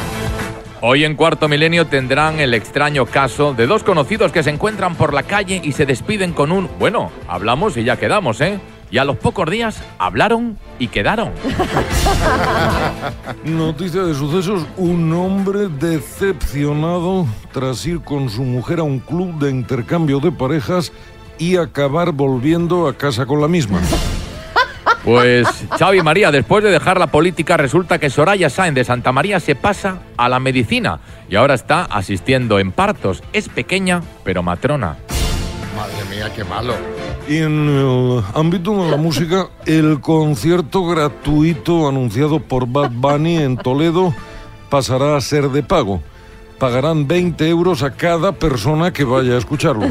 [0.83, 5.13] Hoy en Cuarto Milenio tendrán el extraño caso de dos conocidos que se encuentran por
[5.13, 8.59] la calle y se despiden con un, bueno, hablamos y ya quedamos, ¿eh?
[8.91, 11.33] Y a los pocos días hablaron y quedaron.
[13.45, 19.51] Noticia de sucesos, un hombre decepcionado tras ir con su mujer a un club de
[19.51, 20.93] intercambio de parejas
[21.39, 23.81] y acabar volviendo a casa con la misma.
[25.05, 29.41] Pues Xavi María, después de dejar la política, resulta que Soraya Sáenz de Santa María
[29.41, 33.23] se pasa a la medicina y ahora está asistiendo en partos.
[33.33, 34.97] Es pequeña, pero matrona.
[35.77, 36.75] Madre mía, qué malo.
[37.29, 43.57] Y en el ámbito de la música, el concierto gratuito anunciado por Bad Bunny en
[43.57, 44.15] Toledo
[44.69, 46.03] pasará a ser de pago.
[46.59, 49.87] Pagarán 20 euros a cada persona que vaya a escucharlo.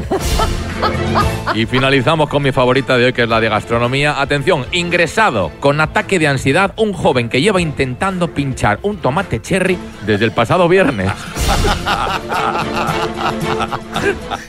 [1.56, 4.22] Y finalizamos con mi favorita de hoy, que es la de gastronomía.
[4.22, 9.78] Atención, ingresado con ataque de ansiedad un joven que lleva intentando pinchar un tomate cherry
[10.06, 11.12] desde el pasado viernes.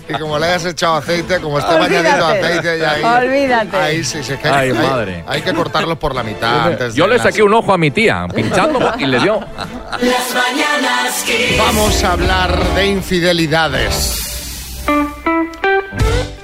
[0.08, 2.02] Y como le hayas echado aceite, como esté Olvídate.
[2.02, 3.76] bañadito de aceite, y ahí, Olvídate.
[3.76, 5.24] ahí sí, sí, es que Ay, hay, madre.
[5.26, 6.66] hay que cortarlos por la mitad.
[6.68, 9.40] antes Yo de le las- saqué un ojo a mi tía, pinchando y le dio.
[9.40, 11.24] Las mañanas.
[11.58, 14.26] Vamos a hablar de infidelidades.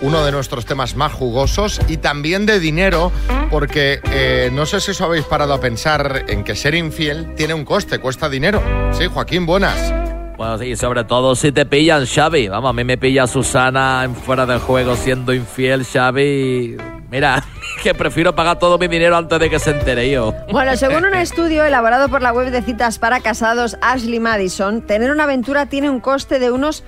[0.03, 3.13] Uno de nuestros temas más jugosos y también de dinero,
[3.51, 7.55] porque eh, no sé si os habéis parado a pensar en que ser infiel tiene
[7.55, 8.63] un coste, cuesta dinero.
[8.93, 9.93] Sí, Joaquín, buenas.
[10.37, 12.49] Bueno, sí, sobre todo si te pillan, Xavi.
[12.49, 16.77] Vamos, a mí me pilla Susana en fuera del juego siendo infiel, Xavi.
[17.11, 17.43] Mira,
[17.83, 20.35] que prefiero pagar todo mi dinero antes de que se entere yo.
[20.51, 25.11] Bueno, según un estudio elaborado por la web de citas para casados Ashley Madison, tener
[25.11, 26.85] una aventura tiene un coste de unos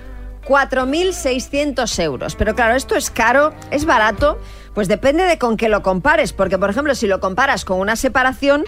[0.49, 2.35] 4.600 euros.
[2.35, 4.39] Pero claro, esto es caro, es barato,
[4.75, 6.33] pues depende de con qué lo compares.
[6.33, 8.65] Porque, por ejemplo, si lo comparas con una separación,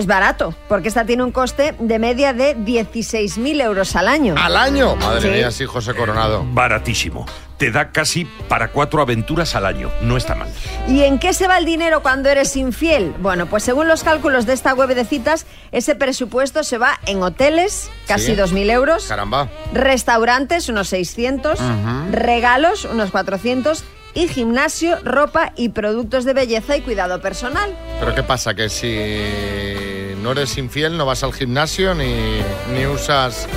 [0.00, 4.34] es barato, porque esta tiene un coste de media de 16.000 euros al año.
[4.36, 4.96] ¿Al año?
[4.96, 5.28] Madre Sí.
[5.28, 6.44] mía, sí, José Coronado.
[6.52, 7.26] Baratísimo.
[7.58, 9.90] Te da casi para cuatro aventuras al año.
[10.00, 10.48] No está mal.
[10.88, 13.12] ¿Y en qué se va el dinero cuando eres infiel?
[13.20, 17.22] Bueno, pues según los cálculos de esta web de citas, ese presupuesto se va en
[17.22, 18.34] hoteles, casi Sí.
[18.34, 19.48] 2.000 euros, Caramba.
[19.74, 21.58] restaurantes, unos 600,
[22.12, 27.76] regalos, unos 400, y gimnasio, ropa y productos de belleza y cuidado personal.
[27.98, 28.54] Pero ¿qué pasa?
[28.54, 32.40] Que si no eres infiel, no vas al gimnasio ni,
[32.74, 33.48] ni usas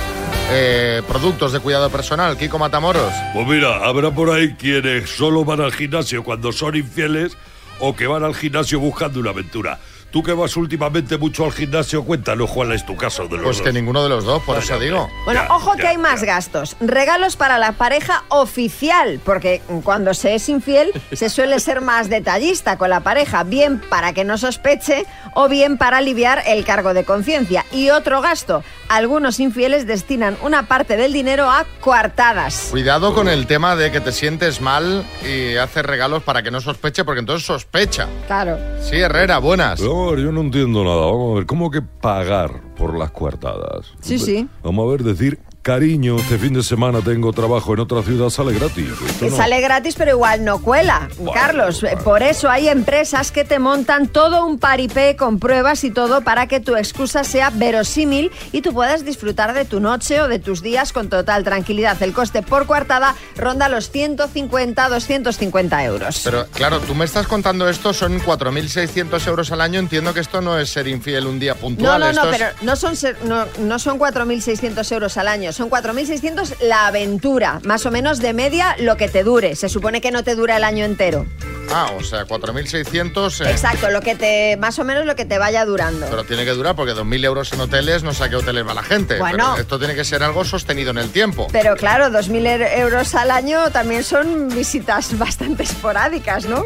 [0.50, 2.36] eh, productos de cuidado personal.
[2.36, 3.12] Kiko Matamoros.
[3.32, 7.36] Pues mira, habrá por ahí quienes solo van al gimnasio cuando son infieles
[7.80, 9.78] o que van al gimnasio buscando una aventura.
[10.14, 13.60] Tú que vas últimamente mucho al gimnasio, cuéntanos cuál es tu caso de los Pues
[13.62, 15.10] que ninguno de los dos, por eso digo.
[15.24, 16.76] Bueno, Ya, ojo ya, que hay más gastos.
[16.78, 22.78] Regalos para la pareja oficial, porque cuando se es infiel se suele ser más detallista
[22.78, 27.02] con la pareja, bien para que no sospeche o bien para aliviar el cargo de
[27.02, 27.66] conciencia.
[27.72, 32.68] Y otro gasto, algunos infieles destinan una parte del dinero a coartadas.
[32.70, 36.60] Cuidado con el tema de que te sientes mal y haces regalos para que no
[36.60, 38.06] sospeche, porque entonces sospecha.
[38.28, 38.56] Claro.
[38.80, 39.80] Sí, Herrera, buenas.
[40.04, 41.06] Pero, a ver, yo no entiendo nada.
[41.06, 43.92] Vamos a ver, ¿cómo que pagar por las coartadas?
[44.00, 44.46] Sí, sí.
[44.62, 45.38] Vamos a ver, decir,
[45.74, 48.86] cariño, este fin de semana tengo trabajo en otra ciudad, sale gratis.
[49.08, 49.36] Esto no.
[49.36, 51.08] Sale gratis, pero igual no cuela.
[51.32, 56.20] Carlos, por eso hay empresas que te montan todo un paripé con pruebas y todo
[56.20, 60.38] para que tu excusa sea verosímil y tú puedas disfrutar de tu noche o de
[60.38, 62.00] tus días con total tranquilidad.
[62.02, 66.20] El coste por coartada ronda los 150, 250 euros.
[66.24, 69.80] Pero claro, tú me estás contando esto, son 4.600 euros al año.
[69.80, 72.00] Entiendo que esto no es ser infiel un día No, puntual.
[72.00, 75.53] no, esto no, es- pero no son, ser- no, no son 4.600 euros al año,
[75.54, 79.56] son 4.600 la aventura, más o menos de media lo que te dure.
[79.56, 81.26] Se supone que no te dura el año entero.
[81.72, 83.40] Ah, o sea, 4.600.
[83.46, 86.06] eh, Exacto, lo que te, más o menos lo que te vaya durando.
[86.10, 88.74] Pero tiene que durar porque 2.000 euros en hoteles, no sé a qué hoteles va
[88.74, 89.18] la gente.
[89.18, 89.52] Bueno.
[89.52, 91.48] Pero esto tiene que ser algo sostenido en el tiempo.
[91.52, 96.64] Pero claro, 2.000 er- euros al año también son visitas bastante esporádicas, ¿no?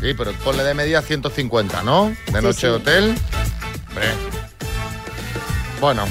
[0.00, 2.08] Sí, pero ponle de media 150, ¿no?
[2.08, 2.66] De Sí, noche sí.
[2.68, 3.14] hotel.
[3.88, 4.06] Hombre.
[5.80, 6.04] Bueno,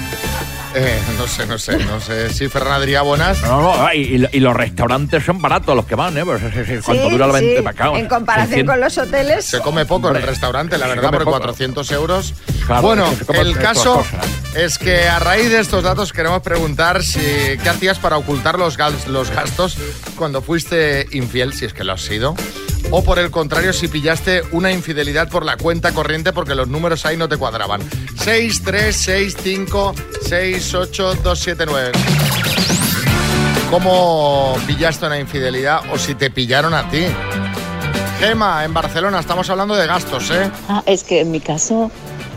[0.77, 2.29] eh, no sé, no sé, no sé.
[2.33, 3.41] Sí, Ferran Adrià, buenas.
[3.41, 6.25] No, no, y, y- y los restaurantes son baratos los que van, ¿eh?
[6.25, 7.45] Pues, sí, sí, cuánto Sí, dura la sí.
[7.55, 7.91] venta acá.
[7.97, 8.73] En comparación 600.
[8.73, 9.45] con los hoteles.
[9.45, 11.31] Se come poco en el restaurante, la verdad, por poco.
[11.37, 12.33] 400 euros.
[12.65, 14.25] Claro, bueno, el caso cosas.
[14.55, 18.77] es que a raíz de estos datos queremos preguntar si qué hacías para ocultar los,
[19.07, 19.77] los gastos
[20.17, 22.35] cuando fuiste infiel, si es que lo has sido.
[22.97, 27.05] O por el contrario, si pillaste una infidelidad por la cuenta corriente porque los números
[27.05, 27.81] ahí no te cuadraban.
[28.23, 31.91] 6, 3, 6, 5, 6, 8, 2, 7, 9.
[33.69, 37.03] ¿Cómo pillaste una infidelidad o si te pillaron a ti?
[38.21, 40.49] Gema, en Barcelona, estamos hablando de gastos, ¿eh?
[40.69, 41.91] Ah, es que en mi caso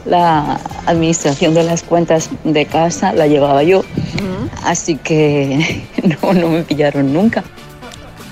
[0.07, 3.85] la administración de las cuentas de casa la llevaba yo,
[4.64, 5.87] así que
[6.21, 7.44] no, no me pillaron nunca.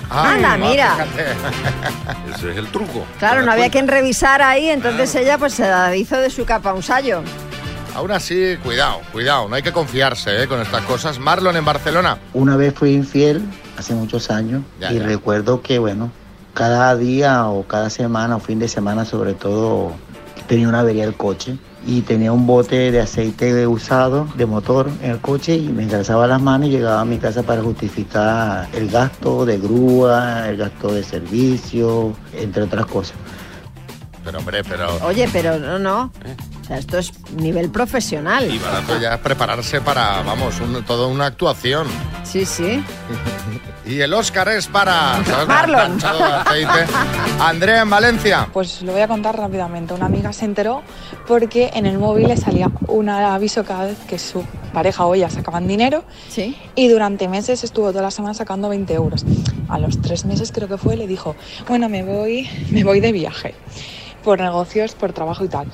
[0.09, 0.95] Anda, mira.
[2.35, 3.05] Ese es el truco.
[3.19, 6.73] Claro, no había quien revisar ahí, entonces ella pues se la hizo de su capa
[6.73, 7.21] un sallo.
[7.95, 10.47] Aún así, cuidado, cuidado, no hay que confiarse ¿eh?
[10.47, 11.17] con estas cosas.
[11.17, 12.19] Marlon en Barcelona.
[12.33, 13.41] Una vez fui infiel,
[13.77, 15.03] hace muchos años, Ya, y ya.
[15.05, 16.11] recuerdo que, bueno,
[16.53, 19.93] cada día o cada semana o fin de semana sobre todo,
[20.47, 25.11] tenía una avería el coche y tenía un bote de aceite usado de motor en
[25.11, 28.89] el coche y me engrasaba las manos y llegaba a mi casa para justificar el
[28.89, 33.15] gasto de grúa, el gasto de servicio, entre otras cosas.
[34.25, 34.89] Pero hombre, pero...
[35.05, 36.11] Oye, pero no, no.
[36.67, 38.53] O sea, esto es nivel profesional.
[38.53, 41.87] Y barato ya es prepararse para, vamos, un- toda una actuación.
[42.23, 42.83] Sí, sí.
[43.87, 45.17] Y el Oscar es para...
[45.47, 45.97] Marlon.
[47.39, 48.49] Andrea en Valencia.
[48.51, 49.93] Pues lo voy a contar rápidamente.
[49.93, 50.81] Una amiga se enteró
[51.25, 55.29] porque en el móvil le salía un aviso cada vez que su pareja o ella
[55.29, 56.57] sacaban dinero Sí.
[56.75, 59.23] y durante meses estuvo toda la semana sacando 20 euros.
[59.69, 61.37] A los tres meses creo que fue, le dijo,
[61.69, 63.55] bueno, me voy, me voy de viaje
[64.21, 65.67] por negocios, por trabajo y tal.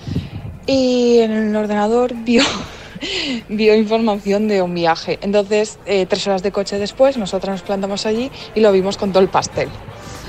[0.66, 2.44] Y en el ordenador vio,
[3.50, 5.20] vio información de un viaje.
[5.22, 9.12] Entonces, eh, tres horas de coche después, nosotros nos plantamos allí y lo vimos con
[9.12, 9.70] todo el pastel.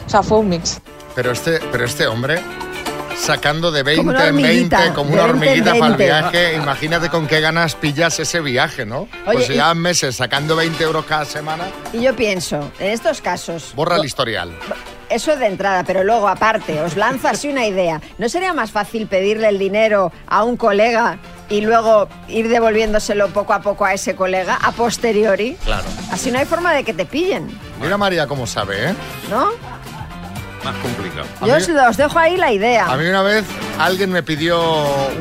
[0.06, 0.80] O sea, fue un mix.
[1.14, 2.40] Pero este, pero este hombre,
[3.16, 5.96] sacando de 20 Como una en 20, hormiguita, como una 20 en hormiguita para el
[5.96, 6.04] 20.
[6.04, 9.02] viaje, imagínate con qué ganas pillas ese viaje, ¿no?
[9.02, 13.20] Oye, pues si y- meses sacando 20 euros cada semana, Y yo pienso, en estos
[13.20, 14.50] casos, borra el historial.
[15.10, 18.00] Eso de entrada, pero luego aparte, os lanzo así una idea.
[18.18, 23.52] ¿No sería más fácil pedirle el dinero a un colega y luego ir devolviéndoselo poco
[23.52, 25.56] a poco a ese colega a posteriori?
[25.64, 25.84] Claro.
[26.10, 28.94] Así no hay forma de que te pillen, Mira María cómo sabe, ¿eh?
[29.30, 29.50] ¿no?
[30.64, 31.26] Más complicado.
[31.42, 32.86] A Yo mí- os, dejo ahí la idea.
[32.86, 33.44] A mí una vez
[33.78, 34.58] alguien me pidió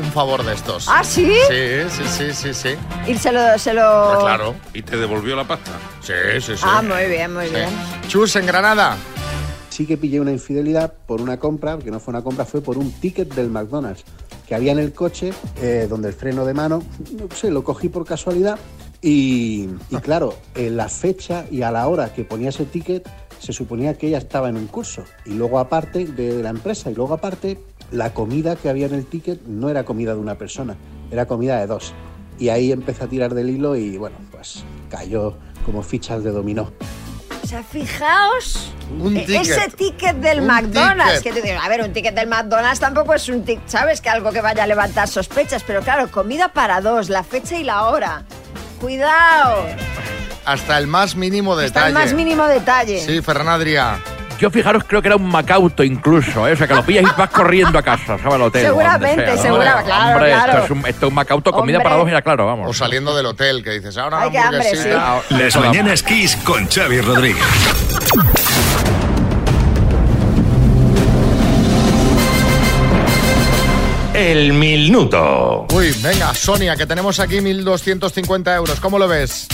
[0.02, 0.86] un favor de estos.
[0.88, 1.30] ¿Ah, sí?
[1.50, 2.76] Sí, sí, sí, sí, sí.
[3.06, 3.58] Y se lo...
[3.58, 4.20] Se lo...
[4.20, 4.54] Claro.
[4.72, 5.72] ¿Y te devolvió la pasta?
[6.00, 6.62] Sí, sí, sí.
[6.66, 7.54] Ah, muy bien, muy Sí.
[7.56, 7.68] bien.
[8.08, 8.96] Chus en Granada.
[9.74, 12.78] Sí que pillé una infidelidad por una compra, que no fue una compra, fue por
[12.78, 14.04] un ticket del McDonald's
[14.46, 16.80] que había en el coche, eh, donde el freno de mano,
[17.18, 18.56] no sé, lo cogí por casualidad
[19.02, 23.08] y, y claro, en la fecha y a la hora que ponía ese ticket
[23.40, 26.94] se suponía que ella estaba en un curso y luego aparte de la empresa y
[26.94, 27.58] luego aparte
[27.90, 30.76] la comida que había en el ticket no era comida de una persona,
[31.10, 31.92] era comida de dos.
[32.38, 35.34] Y ahí empecé a tirar del hilo y bueno, pues cayó
[35.66, 36.70] como fichas de dominó.
[37.44, 39.42] O sea, fijaos, Un e- ticket.
[39.42, 41.18] ese ticket del Un McDonald's.
[41.18, 41.34] ticket.
[41.34, 44.00] Que te digo, a ver, un ticket del McDonald's tampoco es un ticket, ¿sabes?
[44.00, 47.62] Que algo que vaya a levantar sospechas, pero claro, comida para dos, la fecha y
[47.64, 48.22] la hora.
[48.80, 49.66] Cuidado,
[50.46, 51.86] Hasta el más mínimo hasta detalle.
[51.88, 53.00] el más mínimo detalle.
[53.04, 53.98] Sí, Ferran Adrià.
[54.38, 56.52] Yo fijaros, creo que era un macauto incluso, ¿eh?
[56.52, 58.34] o sea, que lo pillas y vas corriendo a casa, ¿sabes?
[58.34, 58.62] Al hotel.
[58.66, 59.42] Seguramente, sea, ¿no?
[59.42, 60.52] segura- claro, Hombre, claro.
[60.52, 61.84] Esto es un, esto es un macauto, comida Hombre.
[61.84, 62.68] para dos, mira, claro, vamos.
[62.70, 65.20] O saliendo del hotel, que dices, ahora Ay, qué hambre, hamburguesita.
[65.30, 67.44] Les Mañanas Kiss con Xavi Rodríguez.
[74.14, 75.66] El minuto.
[75.74, 78.78] Uy, venga, Sonia, que tenemos aquí 1.250 euros.
[78.80, 79.48] ¿Cómo lo ves?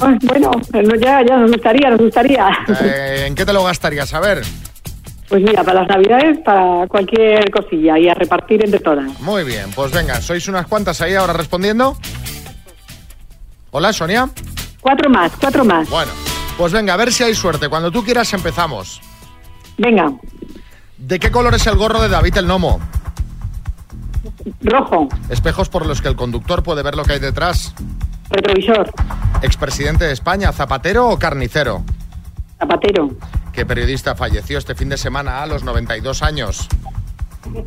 [0.00, 2.48] Ay, Bueno, no, ya, ya nos gustaría, nos gustaría.
[2.82, 4.12] Eh, ¿En qué te lo gastarías?
[4.14, 4.42] A ver.
[5.28, 9.20] Pues mira, para las navidades, para cualquier cosilla y a repartir entre todas.
[9.20, 11.96] Muy bien, pues venga, sois unas cuantas ahí ahora respondiendo.
[13.70, 14.28] Hola, Sonia.
[14.80, 15.88] Cuatro más, cuatro más.
[15.88, 16.10] Bueno,
[16.58, 17.68] pues venga, a ver si hay suerte.
[17.68, 19.00] Cuando tú quieras empezamos.
[19.78, 20.12] Venga,
[20.98, 22.80] ¿De qué color es el gorro de David el Nomo?
[24.62, 27.74] rojo, Espejos por los que el conductor puede ver lo que hay detrás.
[28.30, 28.90] Retrovisor,
[29.42, 31.82] Expresidente de España, ¿zapatero o carnicero?
[32.58, 33.16] zapatero, ¿Qué
[33.52, 36.68] ¿Qué periodista falleció este fin de semana a los 92 años?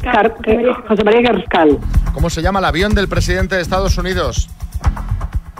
[0.02, 0.34] Car-
[0.88, 1.78] José María Carrascal.
[2.14, 4.50] ¿Cómo se llama el avión del presidente de Estados Unidos?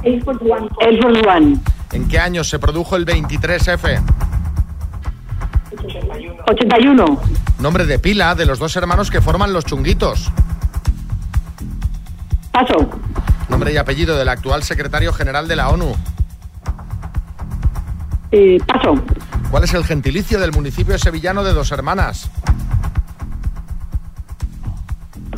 [0.04, 0.44] Air Force
[1.28, 1.60] One.
[1.92, 4.02] ¿En qué año se produjo el 23F?
[6.48, 7.22] 81.
[7.60, 10.32] Nombre de pila de los dos hermanos que forman los chunguitos.
[12.52, 12.90] Paso.
[13.64, 15.96] Nombre y apellido del actual secretario general de la ONU.
[18.30, 19.02] Eh, paso.
[19.52, 22.30] ¿Cuál es el gentilicio del municipio sevillano de Dos Hermanas?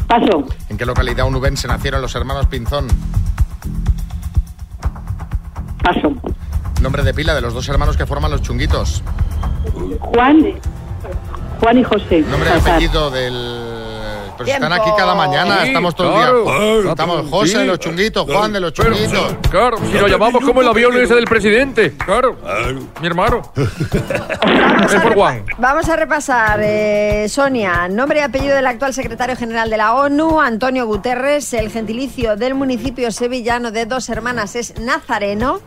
[0.07, 0.43] Paso.
[0.69, 2.87] ¿En qué localidad onubense nacieron los hermanos Pinzón?
[5.83, 6.11] Paso.
[6.81, 9.03] Nombre de pila de los dos hermanos que forman los chunguitos.
[9.99, 10.43] Juan.
[11.59, 12.21] Juan y José.
[12.21, 13.64] Nombre y apellido del...
[14.37, 16.77] Pero si están aquí cada mañana, Sí, estamos todo claro.
[16.77, 16.91] el día.
[16.91, 17.57] Estamos José sí.
[17.59, 19.35] de los chunguitos, Juan de los chunguitos.
[19.49, 21.95] Claro, si lo llamamos como el avión ese del presidente.
[21.97, 22.37] Claro.
[23.01, 23.41] Mi hermano.
[24.85, 25.45] Es por Juan.
[25.57, 30.39] Vamos a repasar, eh, Sonia, nombre y apellido del actual secretario general de la ONU,
[30.41, 35.59] Antonio Guterres, el gentilicio del municipio sevillano de Dos Hermanas es Nazareno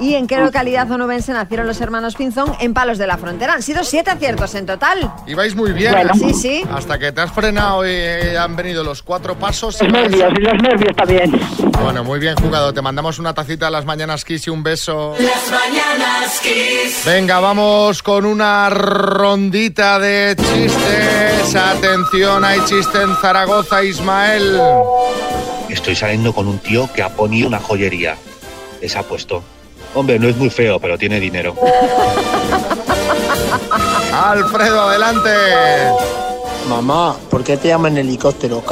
[0.00, 3.54] y en qué localidad onubense nacieron los hermanos Pinzón en Palos de la Frontera.
[3.54, 5.12] Han sido siete aciertos en total.
[5.26, 5.92] Ibais muy bien.
[5.92, 6.14] Bueno.
[6.14, 6.64] Sí, sí.
[6.72, 7.90] Hasta que te has frenado y
[8.38, 9.80] han venido los cuatro pasos.
[9.80, 11.40] Los nervios, y los nervios también.
[11.82, 12.72] Bueno, muy bien jugado.
[12.72, 15.14] Te mandamos una tacita a las mañanas Kiss y un beso.
[15.18, 17.04] Las mañanas Kiss.
[17.04, 21.54] Venga, vamos con una rondita de chistes.
[21.54, 24.60] Atención, hay chiste en Zaragoza, Ismael.
[25.68, 28.16] Estoy saliendo con un tío que ha ponido una joyería.
[28.80, 29.42] Les ha puesto.
[29.94, 31.54] Hombre, no es muy feo, pero tiene dinero.
[34.12, 35.30] Alfredo, adelante.
[36.68, 38.62] Mamá, ¿por qué te llaman helicóptero?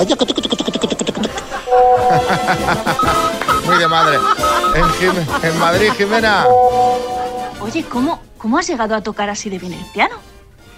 [3.66, 4.18] Muy de madre.
[5.42, 6.46] En, Madrid, Jimena.
[7.61, 10.16] Oye, ¿cómo, ¿cómo has llegado a tocar así de bien el piano?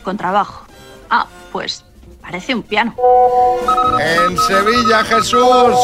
[0.02, 0.64] Con trabajo.
[1.10, 1.84] Ah, pues
[2.20, 2.94] parece un piano.
[4.00, 5.76] En Sevilla, Jesús.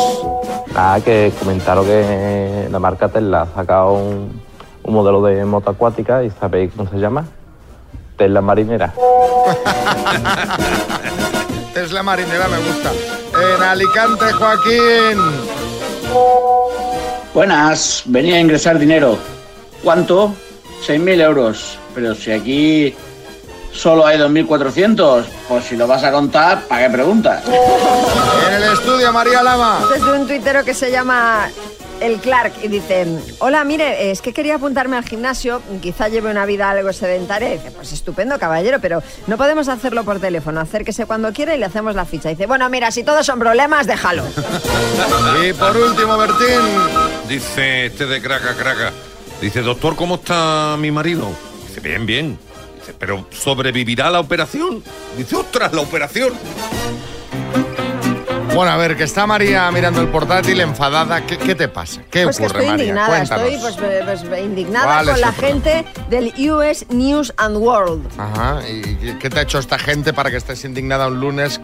[0.74, 4.40] Nada, que comentaron que la marca Tesla ha sacado un,
[4.82, 7.26] un modelo de moto acuática y ¿sabéis cómo se llama?
[8.18, 8.92] Tesla Marinera.
[11.72, 12.90] Tesla marinera me gusta.
[13.54, 15.18] En Alicante, Joaquín.
[17.32, 19.16] Buenas, venía a ingresar dinero.
[19.84, 20.34] ¿Cuánto?
[20.84, 21.78] 6.000 euros.
[21.94, 22.96] Pero si aquí
[23.72, 27.44] solo hay 2.400, pues si lo vas a contar, ¿para qué preguntas?
[27.46, 29.78] En el estudio, María Lama.
[29.82, 31.48] Este es de un tuitero que se llama
[32.00, 33.06] el Clark y dice,
[33.38, 37.50] hola, mire, es que quería apuntarme al gimnasio, quizá lleve una vida algo sedentaria.
[37.50, 41.66] Dice, pues estupendo, caballero, pero no podemos hacerlo por teléfono, acérquese cuando quiera y le
[41.66, 42.30] hacemos la ficha.
[42.30, 44.24] Y dice, bueno, mira, si todos son problemas, déjalo.
[45.44, 46.60] Y por último, Bertín.
[47.28, 48.92] Dice este de craca craca.
[49.40, 51.28] Dice, doctor, ¿cómo está mi marido?
[51.68, 52.38] Dice, bien, bien.
[52.80, 54.82] Dice, pero ¿sobrevivirá la operación?
[55.16, 56.32] Dice, ostras, la operación.
[58.54, 61.24] Bueno, a ver, que está María mirando el portátil enfadada.
[61.26, 62.00] ¿Qué, qué te pasa?
[62.10, 62.84] ¿Qué Pues que ocurre, estoy María?
[62.86, 63.46] indignada, Cuéntanos.
[63.52, 65.62] estoy pues, pues, pues, indignada ¿Cuál es con la problema?
[65.64, 68.06] gente del US News and World.
[68.18, 71.60] Ajá, ¿y qué- qué te ha hecho esta gente para que estés indignada un lunes?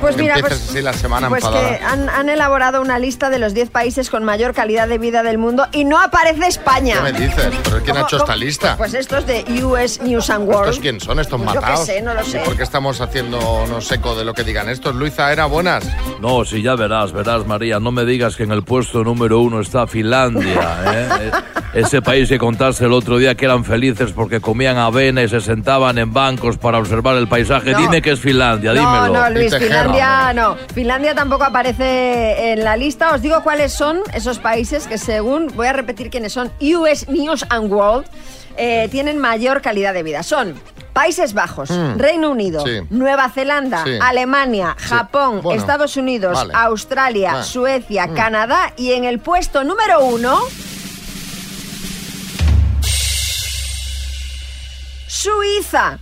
[0.00, 3.38] Pues que mira, pues, así la semana pues que han, han elaborado una lista de
[3.38, 6.96] los 10 países con mayor calidad de vida del mundo y no aparece España.
[7.02, 7.48] ¿Qué me dices?
[7.64, 8.76] ¿Pero quién ha ¿Cómo- hecho esta lista?
[8.76, 10.64] Pues estos de US News and World.
[10.68, 11.18] ¿Estos quién son?
[11.18, 11.86] ¿Estos Pues yo qué matados?
[11.86, 12.38] sé, no lo ¿Y sé.
[12.40, 14.94] por qué estamos haciéndonos eco de lo que digan estos?
[14.94, 15.84] Luisa, ¿era buenas?
[16.20, 17.80] No, si ya verás, verás, María.
[17.80, 20.78] No me digas que en el puesto número uno está Finlandia.
[20.92, 21.30] ¿eh?
[21.74, 25.28] E- Ese país que contaste el otro día que eran felices porque comían avena y
[25.28, 27.72] se sentaban en bancos para observar el paisaje.
[27.72, 27.78] No.
[27.80, 29.12] Dime que es Finlandia, No, dímelo.
[29.12, 29.85] no, Luis, Finlandia
[30.34, 30.56] no.
[30.74, 33.14] Finlandia tampoco aparece en la lista.
[33.14, 37.44] Os digo cuáles son esos países que según, voy a repetir quiénes son, US News
[37.48, 38.06] and World,
[38.56, 40.22] eh, tienen mayor calidad de vida.
[40.22, 40.54] Son
[40.92, 41.98] Países Bajos, Mm.
[41.98, 42.80] Reino Unido, Sí.
[42.88, 43.98] Nueva Zelanda, Sí.
[44.00, 46.54] Alemania, Japón, Bueno, Estados Unidos, vale.
[46.54, 47.44] Australia, Vale.
[47.44, 48.14] Suecia, Mm.
[48.14, 50.38] Canadá y en el puesto número uno...
[55.06, 55.98] Suiza.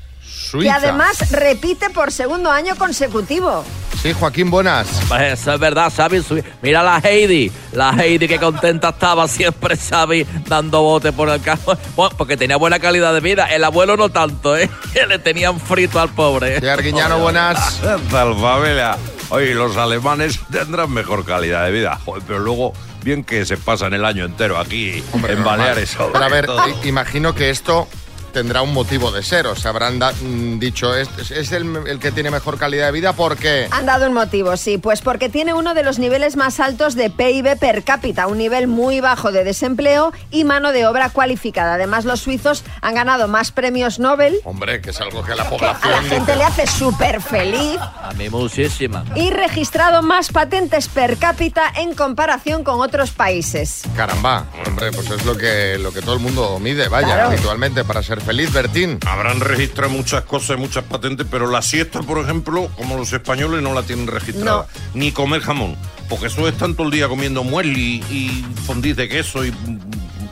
[0.54, 0.78] Suiza.
[0.78, 3.64] Que además repite por segundo año consecutivo.
[4.00, 4.86] Sí, Joaquín, buenas.
[5.08, 6.22] Pues eso es verdad, Xavi.
[6.62, 7.50] Mira la Heidi.
[7.72, 11.76] La Heidi que contenta estaba siempre, Xavi, dando bote por el carro.
[11.96, 13.46] Bueno, porque tenía buena calidad de vida.
[13.46, 14.68] El abuelo no tanto, ¿eh?
[14.92, 16.60] Que le tenían frito al pobre.
[16.60, 17.80] Sí, Arguiñano, buenas.
[18.10, 18.96] Tal familia.
[19.30, 21.98] Oye, los alemanes tendrán mejor calidad de vida.
[22.04, 25.90] Joder, pero luego, bien que se pasan el año entero aquí en Baleares.
[25.90, 26.62] sobre Pero a ver, todo.
[26.84, 27.88] imagino que esto
[28.34, 29.46] tendrá un motivo de ser.
[29.46, 32.92] O sea, habrán da- mm, dicho, es, es el, el que tiene mejor calidad de
[32.92, 33.68] vida porque...
[33.70, 37.08] Han dado un motivo, sí, pues porque tiene uno de los niveles más altos de
[37.08, 41.74] PIB per cápita, un nivel muy bajo de desempleo y mano de obra cualificada.
[41.74, 44.36] Además, los suizos han ganado más premios Nobel.
[44.44, 46.36] Hombre, que es algo que la A la población gente dice.
[46.36, 49.04] le hace súper feliz A mí muchísima.
[49.14, 53.82] y registrado más patentes per cápita en comparación con otros países.
[53.96, 57.28] Caramba, hombre, pues es lo que, lo que todo el mundo mide, vaya, Claro.
[57.28, 58.98] habitualmente para ser feliz, Bertín.
[59.06, 63.74] Habrán registrado muchas cosas, muchas patentes, pero la siesta, por ejemplo, como los españoles no
[63.74, 64.66] la tienen registrada.
[64.94, 65.76] Ni comer jamón.
[66.08, 69.54] Porque eso es tanto el día comiendo muesli y fondis de queso y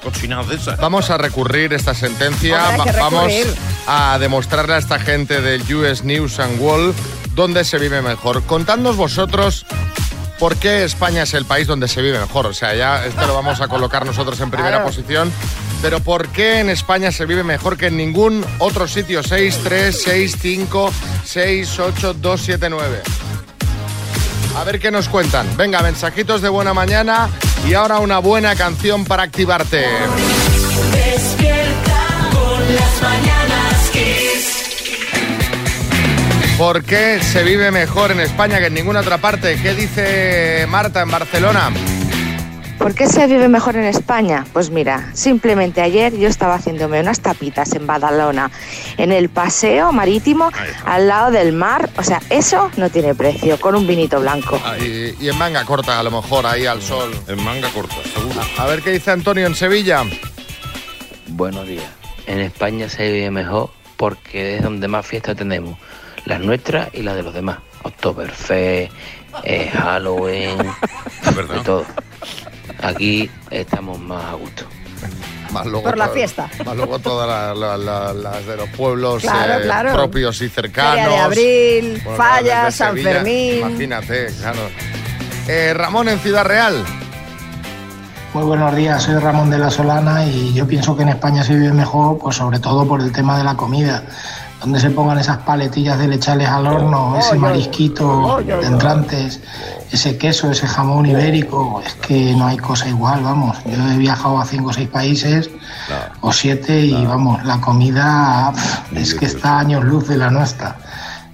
[0.03, 0.79] cochinadas de esas.
[0.79, 2.59] Vamos a recurrir esta sentencia,
[2.99, 3.33] vamos
[3.87, 6.95] a demostrarle a esta gente del US News and World
[7.35, 8.43] dónde se vive mejor.
[8.43, 9.65] Contadnos vosotros
[10.39, 12.47] por qué España es el país donde se vive mejor.
[12.47, 14.87] O sea, ya esto lo vamos a colocar nosotros en primera Claro.
[14.87, 15.33] posición.
[15.83, 19.21] Pero ¿por qué en España se vive mejor que en ningún otro sitio?
[19.25, 20.93] 6, 3, 6, 5,
[21.25, 23.03] 6, 8, 2, 7, 9.
[24.57, 25.57] A ver qué nos cuentan.
[25.57, 27.29] Venga, mensajitos de buena mañana
[27.69, 29.85] y ahora una buena canción para activarte.
[30.93, 34.63] Despierta con las mañanas Kiss.
[36.57, 39.59] ¿Por qué se vive mejor en España que en ninguna otra parte?
[39.61, 41.73] ¿Qué dice Marta en Barcelona?
[42.83, 44.45] ¿Por qué se vive mejor en España?
[44.53, 48.51] Pues mira, simplemente ayer yo estaba haciéndome unas tapitas en Badalona,
[48.97, 50.51] en el paseo marítimo,
[50.85, 51.91] al lado del mar.
[51.97, 54.61] O sea, eso no tiene precio, con un vinito blanco.
[54.65, 57.13] Ah, y, y en manga corta, a lo mejor, ahí al sol.
[57.29, 58.41] En manga corta, seguro.
[58.59, 60.03] A ver qué dice Antonio en Sevilla.
[61.29, 61.89] Buenos días.
[62.27, 65.79] En España se vive mejor porque es donde más fiestas tenemos.
[66.25, 67.59] Las nuestras y las de los demás.
[67.85, 68.93] Oktoberfest,
[69.45, 70.59] eh, Halloween,
[71.37, 71.87] de todo.
[72.83, 74.65] Aquí estamos más a gusto.
[75.53, 76.49] Más luego Por la fiesta.
[76.65, 79.93] Más luego todas la- la- la- las de los pueblos Claro, eh, claro.
[79.93, 80.93] propios y cercanos.
[80.95, 83.59] Feria de Abril, Bueno, San Sevilla, Fermín.
[83.59, 84.61] Imagínate, claro.
[85.49, 86.83] Eh, Ramón en Ciudad Real.
[88.33, 91.55] Muy buenos días, soy Ramón de la Solana y yo pienso que en España se
[91.55, 94.05] vive mejor, pues sobre todo por el tema de la comida,
[94.63, 99.41] donde se pongan esas paletillas de lechales al horno, ese marisquito de entrantes,
[99.93, 103.59] ese queso, ese jamón ibérico, es que no hay cosa igual, vamos.
[103.67, 105.51] Yo he viajado a cinco o seis países
[106.23, 108.53] o siete y vamos, la comida
[108.97, 110.77] es que está a años luz de la nuestra.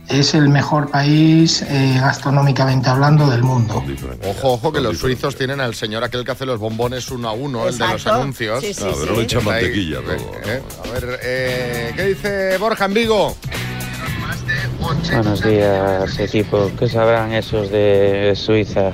[0.09, 3.85] Es el mejor país eh, gastronómicamente hablando del mundo.
[4.27, 7.33] Ojo, ojo, que los suizos tienen al señor aquel que hace los bombones uno a
[7.33, 8.65] uno, el de los anuncios.
[8.65, 9.21] Sí, sí, pero sí.
[9.21, 13.37] le Ahí, mantequilla eh, A ver, eh, ¿qué dice Borja en Vigo?
[14.89, 16.71] Buenos días, equipo.
[16.79, 18.93] ¿Qué sabrán esos de Suiza?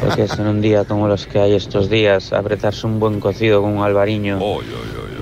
[0.00, 3.62] Porque es en un día como los que hay estos días, apretarse un buen cocido
[3.62, 4.40] con un albariño.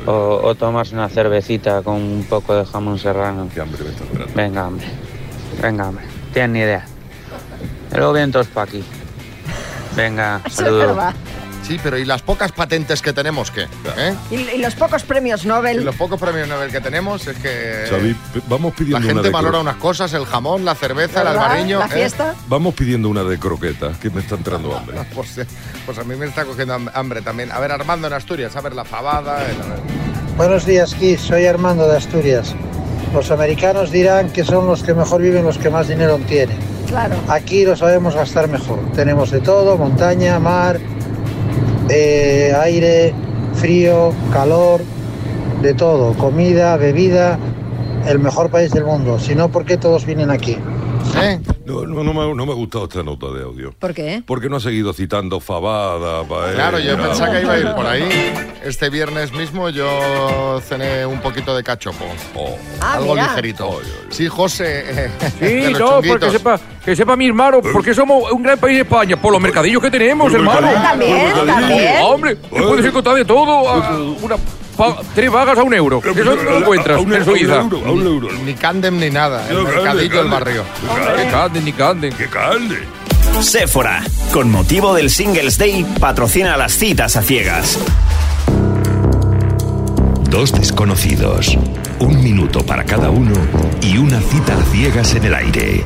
[0.07, 3.47] O, o tomarse una cervecita con un poco de jamón serrano.
[4.35, 4.87] Venga, hombre.
[5.61, 6.05] Venga, hombre.
[6.33, 6.87] Tienen ni idea.
[7.95, 8.83] Luego vienen todos para aquí.
[9.95, 10.97] Venga, saludos.
[11.67, 13.63] Sí, pero ¿y las pocas patentes que tenemos qué?
[13.97, 14.15] ¿Eh?
[14.31, 15.83] Y, y los pocos premios Y Nobel.
[15.83, 18.15] los pocos premios Nobel que tenemos es que Xavi,
[18.49, 21.79] vamos la pidiendo una gente valora unas cosas, el jamón, la cerveza, el albariño.
[21.79, 21.89] La ¿eh?
[21.89, 22.35] fiesta.
[22.49, 24.99] Vamos pidiendo una de croqueta, que me está entrando hambre.
[25.15, 25.47] Pues, eh,
[25.87, 27.51] pues a mí me está cogiendo ham- hambre también.
[27.53, 29.39] A ver, Armando en Asturias, a ver la fabada.
[29.49, 29.79] el- a ver.
[30.37, 31.21] Buenos días, Kiss.
[31.23, 32.55] Soy Armando de Asturias.
[33.15, 36.59] Los americanos dirán que son los que mejor viven, los que más dinero tienen.
[36.89, 37.15] Claro.
[37.29, 38.81] Aquí lo sabemos gastar mejor.
[38.93, 40.79] Tenemos de todo, montaña, mar,
[41.89, 43.13] eh, aire,
[43.55, 44.81] frío, calor,
[45.63, 46.13] de todo.
[46.15, 47.39] Comida, bebida.
[48.07, 49.19] El mejor país del mundo.
[49.19, 50.59] Si no, ¿por qué todos vienen aquí?
[51.67, 53.73] No, no, no me, no me ha gustado esta nota de audio.
[53.79, 54.23] ¿Por qué?
[54.27, 56.55] Porque no ha seguido citando fabada, paella.
[56.55, 58.33] Claro, yo pensaba que iba a ir por ahí.
[58.65, 62.05] Este viernes mismo yo cené un poquito de cachopo.
[62.81, 63.29] Ah, Algo mira.
[63.29, 63.81] ligerito.
[64.11, 64.85] Sí, José.
[65.07, 65.11] eh,
[65.69, 69.17] Sí, no, porque sepa, que sepa mi hermano, porque somos un gran país de España,
[69.21, 70.69] por los mercadillos que tenemos, hermano.
[70.71, 71.95] También, también.
[72.03, 74.37] Hombre, puedes encontrar de todo, a- una,
[75.15, 76.01] tres vagas a un euro.
[76.05, 77.65] Eso no lo encuentras en Suiza.
[78.45, 79.49] Ni Candem ni nada.
[79.49, 80.65] El mercadillo del barrio.
[81.17, 82.13] Que canden, ni canden.
[82.13, 82.85] Que canden.
[83.41, 84.03] Sephora,
[84.33, 87.79] con motivo del Singles Day, patrocina las citas a ciegas.
[90.31, 91.57] Dos desconocidos,
[91.99, 93.35] un minuto para cada uno
[93.81, 95.85] y una cita a ciegas en el aire.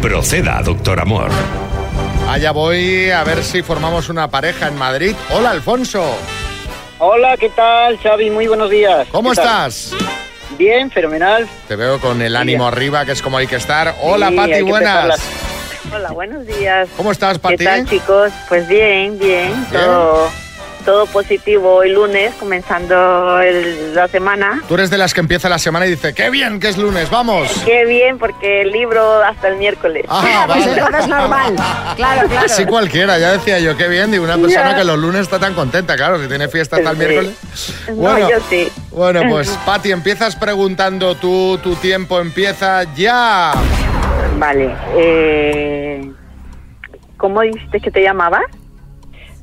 [0.00, 1.30] Proceda, doctor Amor.
[2.28, 5.14] Allá voy a ver si formamos una pareja en Madrid.
[5.30, 6.04] Hola, Alfonso.
[6.98, 8.30] Hola, ¿qué tal, Xavi?
[8.30, 9.06] Muy buenos días.
[9.12, 9.92] ¿Cómo estás?
[10.58, 11.48] Bien, fenomenal.
[11.68, 12.74] Te veo con el ánimo bien.
[12.74, 13.94] arriba, que es como hay que estar.
[14.02, 15.20] Hola, Sí, Pati, buenas.
[15.94, 16.88] Hola, buenos días.
[16.96, 17.58] ¿Cómo estás, Pati?
[17.58, 18.32] ¿Qué tal, chicos?
[18.48, 19.84] Pues bien, bien, Bien.
[19.84, 20.28] todo,
[20.88, 24.62] todo positivo hoy lunes, comenzando el- la semana.
[24.66, 27.10] Tú eres de las que empieza la semana y dice, qué bien que es lunes,
[27.10, 27.46] vamos.
[27.66, 30.06] Qué bien, porque el libro hasta el miércoles.
[30.08, 30.80] Ah, Pues vale.
[30.80, 31.54] entonces normal.
[31.96, 32.48] Claro, claro.
[32.48, 34.76] Sí, cualquiera, ya decía yo, qué bien, digo, una persona Ya.
[34.78, 37.04] que los lunes está tan contenta, claro, si tiene fiesta hasta el Sí.
[37.04, 37.36] miércoles.
[37.88, 38.72] No, Bueno, yo sí.
[38.90, 43.52] Bueno, pues Pati, empiezas preguntando tú, tu tiempo empieza ya.
[44.38, 44.74] Vale.
[44.96, 46.12] Eh,
[47.18, 48.40] ¿Cómo dijiste que te llamabas?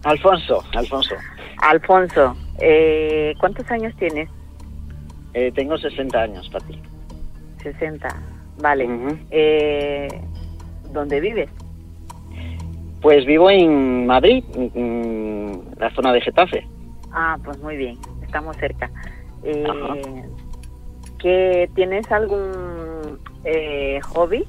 [0.03, 1.15] Alfonso, Alfonso.
[1.61, 2.35] Alfonso.
[2.59, 4.29] Eh, ¿Cuántos años tienes?
[5.33, 6.79] Eh, tengo 60 años, Pati.
[7.63, 8.07] 60.
[8.57, 8.87] Vale.
[9.31, 10.07] eh,
[10.91, 11.49] ¿Dónde vives?
[13.01, 16.65] Pues vivo en Madrid, en la zona de Getafe.
[17.11, 17.97] Ah, pues muy bien.
[18.23, 18.89] Estamos cerca.
[19.43, 20.23] Eh,
[21.19, 24.45] ¿qué, ¿Tienes algún eh, hobby?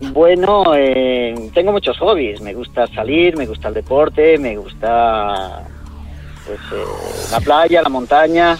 [0.00, 2.40] Bueno, eh, tengo muchos hobbies.
[2.40, 5.64] Me gusta salir, me gusta el deporte, me gusta
[6.46, 6.84] pues, eh,
[7.32, 8.58] la playa, la montaña.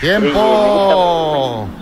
[0.00, 1.68] ¡Tiempo!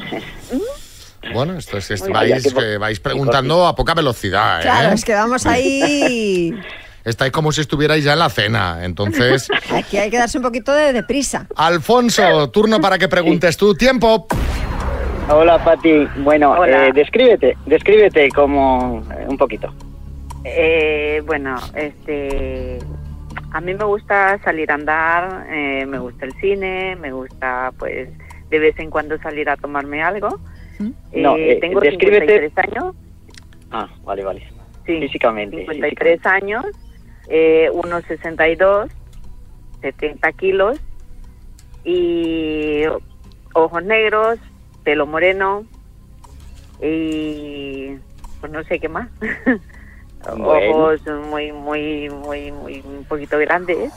[1.35, 4.63] Bueno, esto es, vais, eh, vais preguntando a poca velocidad, ¿eh?
[4.63, 6.53] Claro, es que vamos ahí.
[7.05, 9.49] Estáis como si estuvierais ya en la cena, entonces...
[9.71, 11.47] Aquí hay que darse un poquito de, de prisa.
[11.57, 13.75] Alfonso, turno para que preguntes tú.
[13.75, 14.27] ¡Tiempo!
[15.29, 16.07] Hola, Pati.
[16.19, 16.89] Bueno, Hola.
[16.89, 19.73] eh, descríbete, descríbete como eh, un poquito.
[20.45, 22.79] Eh, bueno, este,
[23.53, 28.09] a mí me gusta salir a andar, eh, me gusta el cine, me gusta, pues,
[28.49, 30.41] de vez en cuando salir a tomarme algo.
[31.13, 32.95] No, Eh, eh, tengo descríbete- 53 años.
[33.71, 34.43] Ah, vale, vale.
[34.87, 35.59] Sí, Físicamente.
[35.59, 36.65] 53 años,
[37.29, 38.91] eh, 1,62,
[39.81, 40.81] 70 kilos
[41.85, 42.83] y
[43.55, 44.39] ojos negros,
[44.85, 45.65] pelo moreno
[46.83, 47.97] y
[48.41, 49.09] pues no sé qué más.
[50.37, 50.77] Bueno.
[50.77, 51.01] Ojos
[51.31, 53.91] muy, muy, muy, muy, un poquito grandes,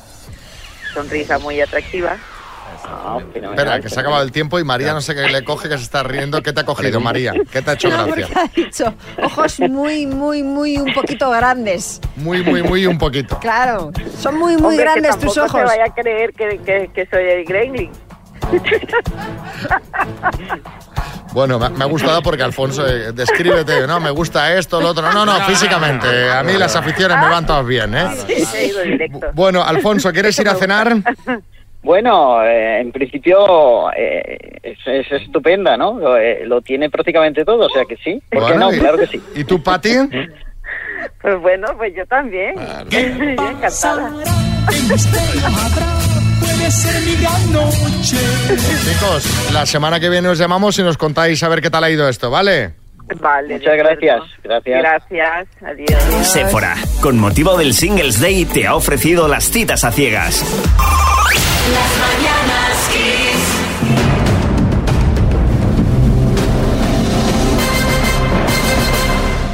[0.94, 2.16] sonrisa muy atractiva.
[2.86, 5.68] Ah, Espera, que se ha acabado el tiempo y María no sé qué le coge,
[5.68, 6.42] que se está riendo.
[6.42, 7.34] ¿Qué te ha cogido, María?
[7.52, 8.42] ¿Qué te ha hecho No, porque gracia?
[8.42, 12.00] ha dicho ojos muy, muy, muy un poquito grandes.
[12.16, 13.38] Muy, muy, muy un poquito.
[13.40, 15.52] Claro, son muy, muy Hombre, que grandes tus ojos.
[15.52, 17.92] se vaya a creer que, que, que soy el Gremlin.
[21.34, 24.00] Bueno, me, me ha gustado porque Alfonso, eh, descríbete, ¿no?
[24.00, 25.12] Me gusta esto, lo otro.
[25.12, 26.30] No, no, físicamente.
[26.32, 28.08] A mí las aficiones me van todas bien, ¿eh?
[28.28, 29.28] Sí, directo.
[29.34, 30.94] Bueno, Alfonso, ¿quieres ir a cenar?
[31.82, 36.00] Bueno, eh, en principio eh, es, es estupenda, ¿no?
[36.00, 38.22] Lo, eh, lo tiene prácticamente todo, o sea que sí.
[38.32, 38.72] ¿Por qué no?
[38.74, 39.22] y- Claro que sí.
[39.36, 39.90] ¿Y tú, Pati?
[41.22, 42.56] Pues bueno, pues yo también.
[42.90, 44.12] Encantada.
[46.44, 48.18] Puede ser mi gran noche.
[48.84, 51.90] Chicos, la semana que viene os llamamos y nos contáis a ver qué tal ha
[51.90, 52.74] ido esto, ¿vale?
[53.22, 53.56] Vale.
[53.60, 54.22] Muchas gracias.
[54.44, 54.82] Gracias.
[54.82, 55.48] Gracias.
[55.66, 56.28] Adiós.
[56.28, 60.44] Sephora, con motivo del Singles Day, te ha ofrecido las citas a ciegas.
[61.72, 63.44] Las mañanas Kiss.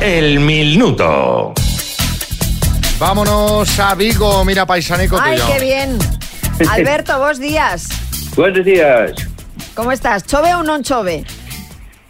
[0.02, 1.54] El minuto.
[3.00, 5.54] Vámonos a Vigo, mira, paisanico Ay, tuyo.
[5.54, 5.98] qué bien.
[6.70, 7.88] Alberto, vos días.
[8.36, 9.12] Buenos días.
[9.76, 10.26] ¿Cómo estás?
[10.26, 11.24] ¿Chove o non chove?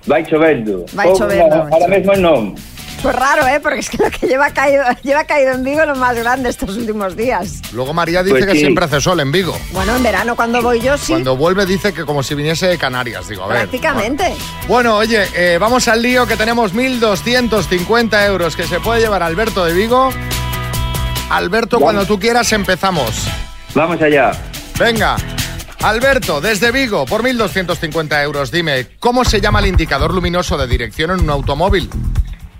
[0.07, 0.85] Vai chovendo.
[0.93, 1.67] Vai Pouco, chovendo.
[1.71, 2.55] Ahora mesmo non.
[3.01, 3.59] Pues raro, ¿eh?
[3.61, 6.49] Porque es que lo que lleva caído, lleva caído en Vigo es lo más grande
[6.49, 7.61] estos últimos días.
[7.71, 8.59] Luego María dice Pues que sí.
[8.59, 9.57] siempre hace sol en Vigo.
[9.71, 12.77] Bueno, en verano cuando voy yo sí, Cuando vuelve dice que como si viniese de
[12.77, 13.27] Canarias.
[13.29, 13.57] Digo, a ver.
[13.59, 14.33] prácticamente.
[14.67, 19.63] Bueno, oye, eh, vamos al lío que tenemos 1.250 euros que se puede llevar Alberto
[19.63, 20.09] de Vigo.
[21.29, 23.27] Alberto, cuando tú quieras empezamos.
[23.75, 24.31] Vamos allá.
[24.79, 25.15] Venga,
[25.81, 31.11] Alberto, desde Vigo, por 1.250 euros, dime, ¿cómo se llama el indicador luminoso de dirección
[31.11, 31.89] en un automóvil?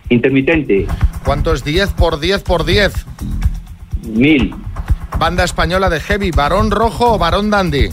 [0.10, 0.88] Intermitente.
[1.24, 3.06] ¿Cuánto es 10 por 10 por 10?
[4.08, 4.56] Mil.
[5.18, 7.90] Banda española de heavy, varón rojo o varón dandy.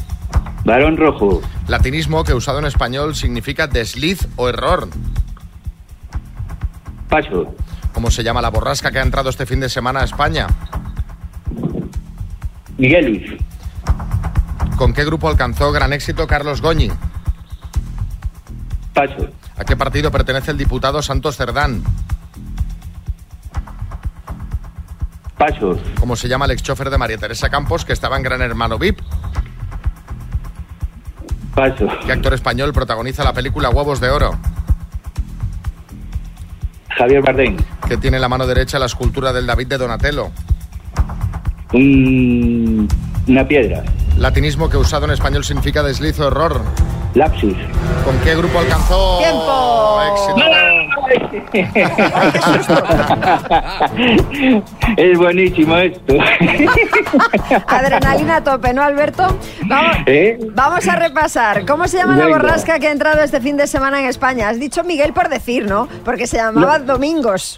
[0.64, 1.42] Varón rojo.
[1.68, 4.88] Latinismo que usado en español significa desliz o error.
[7.08, 7.54] Paso.
[7.92, 10.46] ¿Cómo se llama la borrasca que ha entrado este fin de semana a España?
[12.78, 13.38] Miguelus.
[14.76, 16.90] ¿Con qué grupo alcanzó gran éxito Carlos Goñi?
[18.92, 19.28] Paso.
[19.56, 21.82] ¿A qué partido pertenece el diputado Santos Cerdán?
[25.38, 25.78] Paso.
[25.98, 28.78] ¿Cómo se llama el ex chofer de María Teresa Campos que estaba en Gran Hermano
[28.78, 29.00] VIP?
[31.54, 31.88] Paso.
[32.04, 34.38] ¿Qué actor español protagoniza la película Huevos de Oro?
[36.90, 37.56] Javier Bardem.
[37.88, 40.30] ¿Qué tiene en la mano derecha la escultura del David de Donatello?
[41.72, 42.88] Un-
[43.28, 43.82] una piedra.
[44.18, 46.62] Latinismo que usado en español significa desliz o error.
[47.14, 47.54] Lapsus.
[48.04, 50.00] ¿Con qué grupo alcanzó ¡Tiempo!
[50.12, 50.36] éxito?
[54.96, 56.14] es buenísimo esto.
[57.66, 59.36] Adrenalina a tope, ¿no, Alberto?
[59.66, 60.38] Vamos, ¿Eh?
[60.52, 61.64] vamos a repasar.
[61.66, 64.48] ¿Cómo se llama la borrasca que ha entrado este fin de semana en España?
[64.48, 65.88] Has dicho Miguel por decir, ¿no?
[66.04, 67.56] Porque se llamaba Domingos.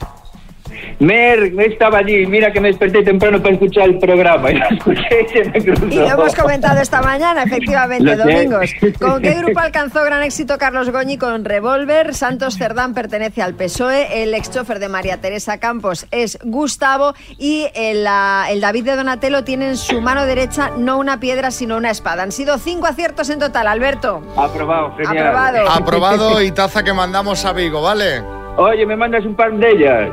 [0.99, 5.23] Mer, estaba allí, mira que me desperté temprano para escuchar el programa y lo escuché
[5.23, 5.87] y se me cruzó.
[5.87, 8.33] Y lo hemos comentado esta mañana, efectivamente, Lo sé.
[8.33, 8.71] Domingos.
[8.99, 12.15] ¿Con qué grupo alcanzó gran éxito Carlos Goñi con Revolver?
[12.15, 17.67] Santos Cerdán pertenece al PSOE, el ex chofer de María Teresa Campos es Gustavo y
[17.75, 21.77] el, ah, el David de Donatello tiene en su mano derecha no una piedra sino
[21.77, 22.23] una espada.
[22.23, 24.23] Han sido cinco aciertos en total, Alberto.
[24.37, 25.29] Aprobado, genial.
[25.29, 25.71] Aprobado.
[25.71, 28.38] Aprobado y taza que mandamos a Vigo, ¿vale?
[28.61, 30.11] Oye, me mandas un par de ellas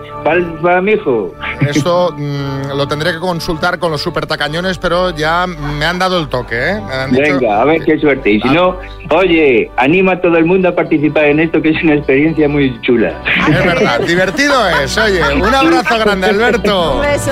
[0.62, 1.34] para, mi hijo.
[1.68, 6.20] Esto mm, lo tendré que consultar con los super tacañones, pero ya me han dado
[6.20, 6.80] el toque, ¿eh?
[6.88, 8.30] Me han dicho- Venga, a ver qué suerte.
[8.30, 8.78] Y si no,
[9.10, 12.80] oye, anima a todo el mundo a participar en esto, que es una experiencia muy
[12.82, 13.14] chula.
[13.50, 14.96] Es verdad, divertido es.
[14.96, 16.98] Oye, un abrazo grande, Alberto.
[16.98, 17.32] Un beso.